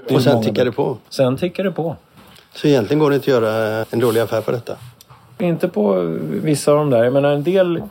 det 0.07 0.15
Och 0.15 0.21
sen 0.21 0.43
tickar 0.43 0.65
det 0.65 0.71
på. 0.71 0.97
Sen 1.09 1.37
tickar 1.37 1.63
det 1.63 1.71
på. 1.71 1.95
Så 2.61 2.67
egentligen 2.67 2.99
går 2.99 3.09
det 3.09 3.15
inte 3.15 3.23
att 3.35 3.41
göra 3.43 3.85
en 3.89 3.99
dålig 3.99 4.21
affär 4.21 4.41
på 4.41 4.51
detta. 4.51 4.75
Inte 5.39 5.67
på 5.67 5.93
vissa 6.29 6.71
av 6.71 6.77
de 6.77 6.89
där. 6.89 7.03
Jag 7.03 7.13
menar 7.13 7.31
en 7.31 7.43
del 7.43 7.81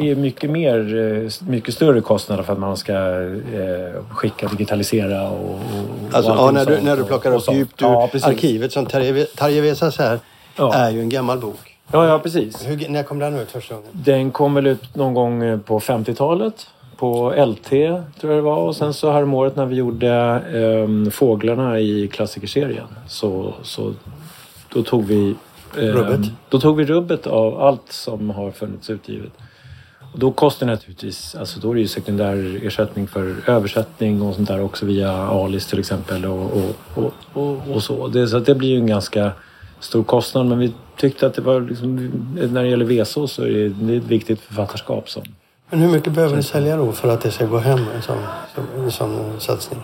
är 0.00 0.14
mycket 0.14 0.50
mer, 0.50 0.96
eh, 1.24 1.48
mycket 1.48 1.74
större 1.74 2.00
kostnader 2.00 2.42
för 2.42 2.52
att 2.52 2.58
man 2.58 2.76
ska 2.76 2.92
eh, 2.92 4.02
skicka, 4.10 4.48
digitalisera 4.48 5.28
och, 5.30 5.40
och 5.50 5.54
och 5.54 6.14
Alltså, 6.16 6.30
ja, 6.32 6.38
allting 6.38 6.54
när, 6.54 6.64
du, 6.66 6.80
när 6.82 6.96
du 6.96 7.02
och- 7.02 7.08
plockar 7.08 7.32
och 7.32 7.48
upp 7.48 7.54
djupt 7.54 7.82
ur 7.82 7.86
ja, 7.86 8.10
arkivet 8.22 8.72
som 8.72 8.86
Terje 8.86 9.60
Vesas 9.60 9.98
här 9.98 10.18
Ja. 10.56 10.74
är 10.74 10.90
ju 10.90 11.00
en 11.00 11.08
gammal 11.08 11.38
bok. 11.38 11.76
Ja, 11.92 12.06
ja, 12.08 12.18
precis. 12.18 12.66
Hur, 12.68 12.88
när 12.88 13.02
kom 13.02 13.18
den 13.18 13.38
ut 13.38 13.50
första 13.50 13.74
gången? 13.74 13.88
Den 13.92 14.30
kom 14.30 14.54
väl 14.54 14.66
ut 14.66 14.94
någon 14.94 15.14
gång 15.14 15.42
eh, 15.42 15.58
på 15.58 15.80
50-talet. 15.80 16.66
På 16.96 17.34
LT 17.46 17.68
tror 17.68 18.32
jag 18.32 18.36
det 18.36 18.40
var. 18.40 18.56
Och 18.56 18.76
sen 18.76 18.94
så 18.94 19.10
häromåret 19.12 19.56
när 19.56 19.66
vi 19.66 19.76
gjorde 19.76 20.10
ehm, 20.54 21.10
Fåglarna 21.10 21.80
i 21.80 22.08
klassikerserien. 22.08 22.86
Så, 23.08 23.54
så 23.62 23.94
då 24.72 24.82
tog 24.82 25.04
vi 25.04 25.34
ehm, 25.78 25.84
Rubbet. 25.84 26.20
Då 26.48 26.60
tog 26.60 26.76
vi 26.76 26.84
rubbet 26.84 27.26
av 27.26 27.60
allt 27.60 27.92
som 27.92 28.30
har 28.30 28.50
funnits 28.50 28.90
utgivet. 28.90 29.32
Och 30.12 30.18
då 30.18 30.32
kostar 30.32 30.66
det 30.66 30.72
naturligtvis, 30.72 31.34
alltså 31.34 31.60
då 31.60 31.70
är 31.70 31.74
det 31.74 31.80
ju 31.80 31.88
sekundär 31.88 32.60
ersättning 32.62 33.06
för 33.06 33.36
översättning 33.46 34.22
och 34.22 34.34
sånt 34.34 34.48
där 34.48 34.62
också 34.62 34.86
via 34.86 35.12
Alice 35.12 35.70
till 35.70 35.78
exempel 35.78 36.26
och, 36.26 36.50
och, 36.94 37.12
och, 37.34 37.74
och, 37.74 37.82
så. 37.82 38.08
Det, 38.08 38.28
så 38.28 38.38
det 38.38 38.54
blir 38.54 38.68
ju 38.68 38.76
en 38.76 38.86
ganska 38.86 39.32
stor 39.80 40.04
kostnad 40.04 40.46
men 40.46 40.58
vi 40.58 40.72
tyckte 40.96 41.26
att 41.26 41.34
det 41.34 41.42
var 41.42 41.60
liksom, 41.60 41.96
när 42.52 42.62
det 42.62 42.68
gäller 42.68 42.84
VSO 42.84 43.26
så 43.26 43.42
är 43.42 43.50
det, 43.50 43.68
det 43.68 43.92
är 43.92 43.96
ett 43.96 44.04
viktigt 44.04 44.40
författarskap 44.40 45.10
som 45.10 45.22
Men 45.70 45.80
hur 45.80 45.88
mycket 45.92 46.12
behöver 46.12 46.36
ni 46.36 46.42
sälja 46.42 46.76
då 46.76 46.92
för 46.92 47.08
att 47.08 47.20
det 47.20 47.30
ska 47.30 47.46
gå 47.46 47.58
hem 47.58 47.78
en 47.96 48.02
sån, 48.02 48.18
en 48.78 48.90
sån 48.90 49.40
satsning? 49.40 49.80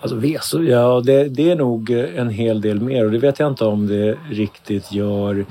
Alltså 0.00 0.16
VSO, 0.16 0.62
ja 0.62 1.00
det, 1.04 1.24
det 1.28 1.50
är 1.50 1.56
nog 1.56 1.90
en 1.90 2.28
hel 2.30 2.60
del 2.60 2.80
mer 2.80 3.04
och 3.04 3.10
det 3.10 3.18
vet 3.18 3.38
jag 3.38 3.48
inte 3.48 3.64
om 3.64 3.86
det 3.86 4.18
riktigt 4.30 4.92
gör 4.92 5.46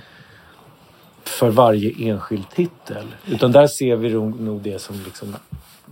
för 1.24 1.50
varje 1.50 2.10
enskild 2.12 2.44
titel. 2.56 3.06
Utan 3.28 3.52
där 3.52 3.67
ser 3.67 3.96
vi 3.96 4.10
nog 4.13 4.62
det 4.62 4.82
som 4.82 4.96
liksom 5.06 5.36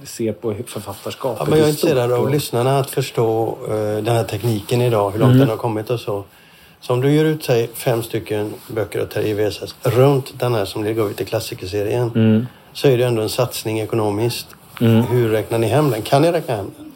ser 0.03 0.33
på 0.33 0.55
författarskapet 0.67 1.39
Ja, 1.39 1.49
men 1.49 1.59
jag 1.59 1.67
är 1.67 1.71
intresserad 1.71 2.11
av 2.11 2.23
Och- 2.23 2.31
lyssnarna 2.31 2.79
att 2.79 2.89
förstå 2.89 3.57
eh, 3.69 3.73
den 4.03 4.15
här 4.15 4.23
tekniken 4.23 4.81
idag, 4.81 5.11
hur 5.11 5.19
långt 5.19 5.29
Mm. 5.29 5.39
den 5.39 5.49
har 5.49 5.57
kommit 5.57 5.89
och 5.89 5.99
så. 5.99 6.23
Så 6.81 6.93
om 6.93 7.01
du 7.01 7.11
ger 7.11 7.25
ut 7.25 7.43
säg, 7.43 7.67
fem 7.73 8.03
stycken 8.03 8.53
böcker 8.67 8.99
av 9.01 9.05
Terje 9.05 9.33
Vesas 9.33 9.75
runt 9.83 10.39
den 10.39 10.53
här 10.53 10.65
som 10.65 10.83
ligger 10.83 11.09
ut 11.09 11.21
i 11.21 11.25
klassikerserien 11.25 12.11
Mm. 12.15 12.45
Så 12.79 12.87
är 12.87 12.97
det 12.97 13.03
ändå 13.05 13.21
en 13.21 13.29
satsning 13.29 13.79
ekonomiskt. 13.79 14.55
Mm. 14.81 15.01
Hur 15.01 15.29
räknar 15.29 15.57
ni 15.57 15.67
hem 15.67 15.89
den? 15.91 16.01
Kan 16.01 16.21
ni 16.21 16.31
räkna 16.31 16.55
hem 16.55 16.71
den? 16.77 16.91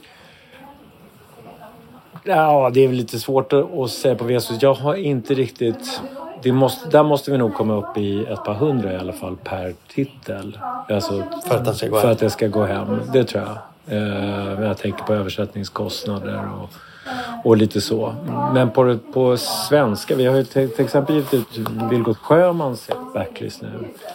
Ja, 2.24 2.72
det 2.74 2.84
är 2.84 2.88
väl 2.88 2.98
lite 2.98 3.20
svårt 3.20 3.54
att 3.54 3.92
säga 3.92 4.16
på 4.16 4.24
VSO. 4.24 4.54
Jag 4.60 4.74
har 4.74 4.96
inte 4.96 5.34
riktigt... 5.34 6.02
Det 6.42 6.52
måste, 6.52 6.90
där 6.90 7.04
måste 7.04 7.32
vi 7.32 7.38
nog 7.38 7.54
komma 7.54 7.74
upp 7.74 7.98
i 7.98 8.26
ett 8.26 8.44
par 8.44 8.54
hundra 8.54 8.94
i 8.94 8.96
alla 8.96 9.14
fall 9.14 9.36
per 9.44 9.74
titel. 9.88 10.60
Alltså, 10.90 11.24
För 11.48 11.58
att 11.58 11.66
den 11.66 11.76
ska 11.76 11.88
gå 11.88 11.96
för 11.96 12.08
hem? 12.08 12.12
att 12.12 12.20
det 12.20 12.30
ska 12.30 12.48
gå 12.48 12.64
hem. 12.64 13.00
Det 13.14 13.24
tror 13.24 13.44
jag. 13.44 13.58
Eh, 13.98 14.64
jag 14.64 14.78
tänker 14.78 15.04
på 15.04 15.14
översättningskostnader 15.14 16.50
och, 16.62 16.70
och 17.44 17.58
lite 17.58 17.82
så. 17.82 18.16
Men 18.54 18.72
på, 18.72 18.98
på 19.14 19.38
svenska, 19.38 20.16
vi 20.16 20.26
har 20.26 20.36
ju 20.36 20.44
till, 20.44 20.70
till 20.70 20.86
exempel 20.86 21.16
givit 21.16 21.34
ut 21.34 21.48
Vilgot 21.92 22.18
Sjömans 22.18 22.90
backlist 23.14 23.62
nu. 23.62 23.70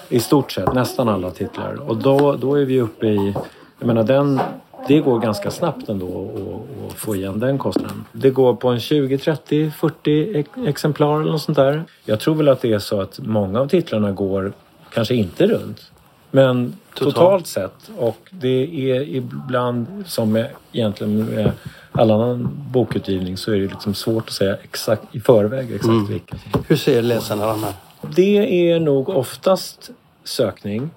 I 0.08 0.20
stort 0.20 0.52
sett, 0.52 0.72
nästan 0.74 1.08
alla 1.08 1.30
titlar. 1.30 1.74
Och 1.88 1.96
då, 1.96 2.32
då 2.36 2.54
är 2.54 2.64
vi 2.64 2.80
uppe 2.80 3.06
i... 3.06 3.34
Jag 3.78 3.86
menar 3.86 4.02
den... 4.02 4.40
Det 4.88 5.00
går 5.00 5.18
ganska 5.20 5.50
snabbt 5.50 5.88
ändå 5.88 6.06
att- 6.06 6.94
få 6.98 7.16
igen 7.16 7.38
den 7.40 7.58
kostnaden. 7.58 8.04
Det 8.12 8.30
går 8.30 8.54
på 8.54 8.68
en 8.68 8.80
20, 8.80 9.18
30, 9.18 9.70
40 9.70 10.36
ex- 10.38 10.50
exemplar 10.66 11.20
eller 11.20 11.32
något 11.32 11.42
sånt 11.42 11.56
där. 11.56 11.84
Jag 12.04 12.20
tror 12.20 12.34
väl 12.34 12.48
att 12.48 12.60
det 12.60 12.72
är 12.72 12.78
så 12.78 13.00
att 13.00 13.18
många 13.22 13.60
av 13.60 13.68
titlarna 13.68 14.12
går 14.12 14.52
kanske 14.94 15.14
inte 15.14 15.46
runt. 15.46 15.90
Men 16.30 16.76
Totalt. 16.94 17.14
totalt, 17.14 17.46
sett. 17.46 17.90
Och 17.98 18.16
det 18.30 18.90
är 18.92 19.02
ibland 19.02 19.86
som 20.06 20.32
med, 20.32 20.46
egentligen 20.72 21.24
med 21.24 21.52
all 21.98 22.11
annan 22.11 22.48
bokutgivning 22.72 23.37
så 23.37 23.52
är 23.52 23.56
det 23.56 23.66
liksom 23.66 23.94
svårt 23.94 24.28
att 24.28 24.32
säga 24.34 24.56
exakt 24.62 25.02
i 25.12 25.20
förväg 25.20 25.72
exakt 25.72 25.84
Mm. 25.84 26.06
vilka. 26.06 26.37
Hur 26.68 26.76
ser 26.76 27.02
läsarna 27.02 27.46
den 27.46 27.64
här? 27.64 27.72
Det 28.16 28.70
är 28.70 28.80
nog 28.80 29.08
oftast 29.08 29.90
sökning 30.24 30.90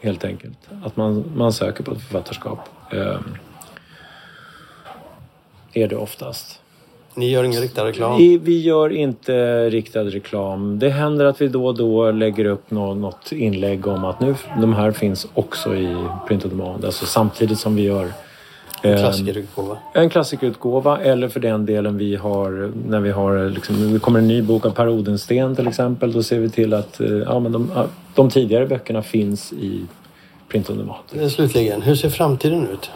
helt 0.00 0.24
enkelt. 0.24 0.58
Att 0.84 0.96
man, 0.96 1.24
man 1.36 1.52
söker 1.52 1.84
på 1.84 1.92
ett 1.92 2.00
författarskap. 2.02 2.58
Ehm, 2.92 3.24
är 5.72 5.88
det 5.88 5.96
oftast. 5.96 6.60
Ni 7.14 7.30
gör 7.30 7.44
ingen 7.44 7.60
riktad 7.60 7.84
reklam? 7.84 8.20
I, 8.20 8.38
vi 8.38 8.60
gör 8.60 8.90
inte 8.90 9.68
riktad 9.70 10.04
reklam. 10.04 10.78
Det 10.78 10.88
händer 10.88 11.24
att 11.24 11.40
vi 11.40 11.48
då 11.48 11.66
och 11.66 11.76
då 11.76 12.10
lägger 12.10 12.44
upp 12.44 12.70
nå, 12.70 12.94
något 12.94 13.32
inlägg 13.32 13.86
om 13.86 14.04
att 14.04 14.20
nu, 14.20 14.34
de 14.60 14.74
här 14.74 14.92
finns 14.92 15.26
också 15.34 15.76
i 15.76 15.96
print 16.28 16.44
on 16.44 16.50
demand. 16.50 16.84
Alltså 16.84 17.06
samtidigt 17.06 17.58
som 17.58 17.74
vi 17.76 17.82
gör 17.82 18.12
ehm, 18.82 18.98
Klassikerutgåva? 18.98 19.78
en 19.94 20.10
klassikerutgåva 20.10 21.00
eller 21.00 21.28
för 21.28 21.40
den 21.40 21.66
delen 21.66 21.98
vi 21.98 22.16
har 22.16 22.72
när 22.88 23.00
vi 23.00 23.10
har 23.10 23.48
liksom, 23.50 23.92
det 23.92 23.98
kommer 23.98 24.18
en 24.18 24.28
ny 24.28 24.42
bok 24.42 24.66
av 24.66 24.70
Per 24.70 24.88
Odensten 24.88 25.56
till 25.56 25.68
exempel. 25.68 26.12
Då 26.12 26.22
ser 26.22 26.38
vi 26.38 26.50
till 26.50 26.74
att 26.74 27.00
eh, 27.00 27.08
ja, 27.08 27.40
men 27.40 27.52
de, 27.52 27.70
de 28.14 28.30
tidigare 28.30 28.66
böckerna 28.66 29.02
finns 29.02 29.52
i 29.52 29.80
print 30.48 30.70
on 30.70 30.78
demand. 30.78 30.98
Eh, 31.12 31.28
Slutligen, 31.28 31.82
hur 31.82 31.94
ser 31.94 32.08
framtiden 32.10 32.68
ut? 32.68 32.90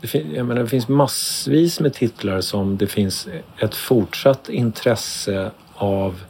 det, 0.00 0.06
fin- 0.08 0.32
jag 0.34 0.46
menar, 0.46 0.62
det 0.62 0.68
finns 0.68 0.88
massvis 0.88 1.80
med 1.80 1.94
titlar 1.94 2.40
som 2.40 2.76
det 2.76 2.86
finns 2.86 3.28
ett 3.58 3.74
fortsatt 3.74 4.48
intresse 4.48 5.50
av 5.74 6.20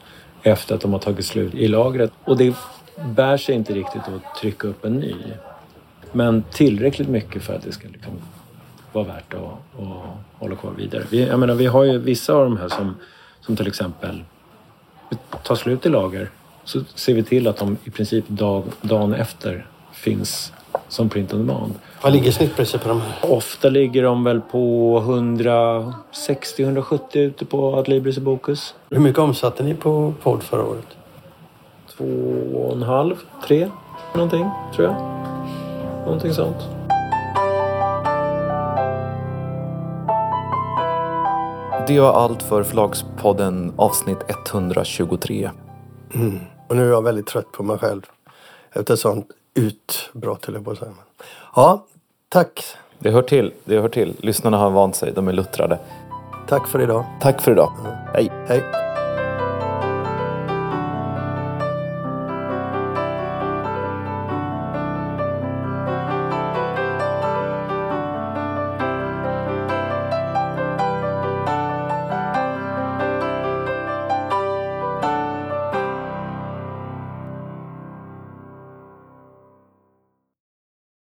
efter 0.42 0.74
att 0.74 0.80
de 0.80 0.92
har 0.92 0.98
tagit 1.00 1.26
slut 1.26 1.54
i 1.54 1.68
lagret. 1.68 2.12
Och 2.24 2.36
det 2.36 2.54
bär 3.16 3.36
sig 3.36 3.54
inte 3.54 3.72
riktigt 3.74 4.02
att 4.02 4.40
trycka 4.40 4.68
upp 4.68 4.84
en 4.84 4.92
ny. 4.92 5.14
Men 6.12 6.44
tillräckligt 6.52 7.08
mycket 7.08 7.42
för 7.42 7.54
att 7.54 7.62
det 7.62 7.72
ska 7.72 7.88
liksom 7.88 8.12
vara 8.92 9.04
värt 9.04 9.34
att, 9.34 9.40
att 9.40 10.38
hålla 10.38 10.56
kvar 10.56 10.70
vidare. 10.76 11.04
Vi, 11.10 11.26
jag 11.26 11.40
menar, 11.40 11.54
vi 11.54 11.66
har 11.66 11.84
ju 11.84 11.98
vissa 11.98 12.34
av 12.34 12.44
de 12.44 12.56
här 12.56 12.68
som, 12.68 12.96
som 13.40 13.56
till 13.56 13.66
exempel 13.66 14.24
tar 15.42 15.54
slut 15.54 15.86
i 15.86 15.88
lager. 15.88 16.30
Så 16.64 16.80
ser 16.94 17.14
vi 17.14 17.22
till 17.22 17.48
att 17.48 17.56
de 17.56 17.76
i 17.84 17.90
princip 17.90 18.28
dag, 18.28 18.64
dagen 18.80 19.14
efter 19.14 19.66
finns 19.92 20.52
som 20.88 21.08
print 21.08 21.32
on 21.32 21.46
demand. 21.46 21.74
Vad 22.02 22.12
ligger 22.12 22.30
snittpriset 22.30 22.82
på 22.82 22.88
de 22.88 23.00
här? 23.00 23.32
Ofta 23.32 23.68
ligger 23.68 24.02
de 24.02 24.24
väl 24.24 24.40
på 24.40 25.00
160-170 25.00 26.98
ute 27.12 27.44
på 27.44 27.76
Adlibris 27.76 28.16
och 28.16 28.22
Bokus. 28.22 28.74
Hur 28.90 29.00
mycket 29.00 29.18
omsatte 29.18 29.62
ni 29.62 29.74
på 29.74 30.14
podd 30.22 30.42
förra 30.42 30.64
året? 30.64 30.86
Två 31.96 32.04
och 32.54 32.72
en 32.72 32.82
halv, 32.82 33.16
tre 33.46 33.70
någonting 34.14 34.50
tror 34.74 34.86
jag. 34.86 34.94
Någonting 36.04 36.32
sånt. 36.32 36.68
Det 41.86 42.00
var 42.00 42.12
allt 42.12 42.42
för 42.42 42.62
Förlagspodden 42.62 43.72
avsnitt 43.76 44.18
123. 44.28 45.50
Och 46.68 46.76
nu 46.76 46.86
är 46.86 46.90
jag 46.90 47.02
väldigt 47.02 47.26
trött 47.26 47.52
på 47.52 47.62
mig 47.62 47.78
själv. 47.78 48.02
Efter 48.72 48.94
ett 48.94 49.00
sånt 49.00 49.26
utbrott 49.54 50.46
höll 50.46 50.54
jag 50.54 50.64
på 50.64 50.70
att 50.70 50.78
säga. 50.78 50.92
Ja, 51.56 51.84
tack. 52.28 52.64
Det 52.98 53.10
hör 53.10 53.22
till, 53.22 53.52
det 53.64 53.80
hör 53.80 53.88
till. 53.88 54.16
Lyssnarna 54.18 54.56
har 54.56 54.70
vant 54.70 54.96
sig, 54.96 55.12
de 55.12 55.28
är 55.28 55.32
luttrade. 55.32 55.78
Tack 56.48 56.68
för 56.68 56.82
idag. 56.82 57.04
Tack 57.20 57.40
för 57.40 57.52
idag. 57.52 57.72
Hej. 58.14 58.32
Hej. 58.48 58.91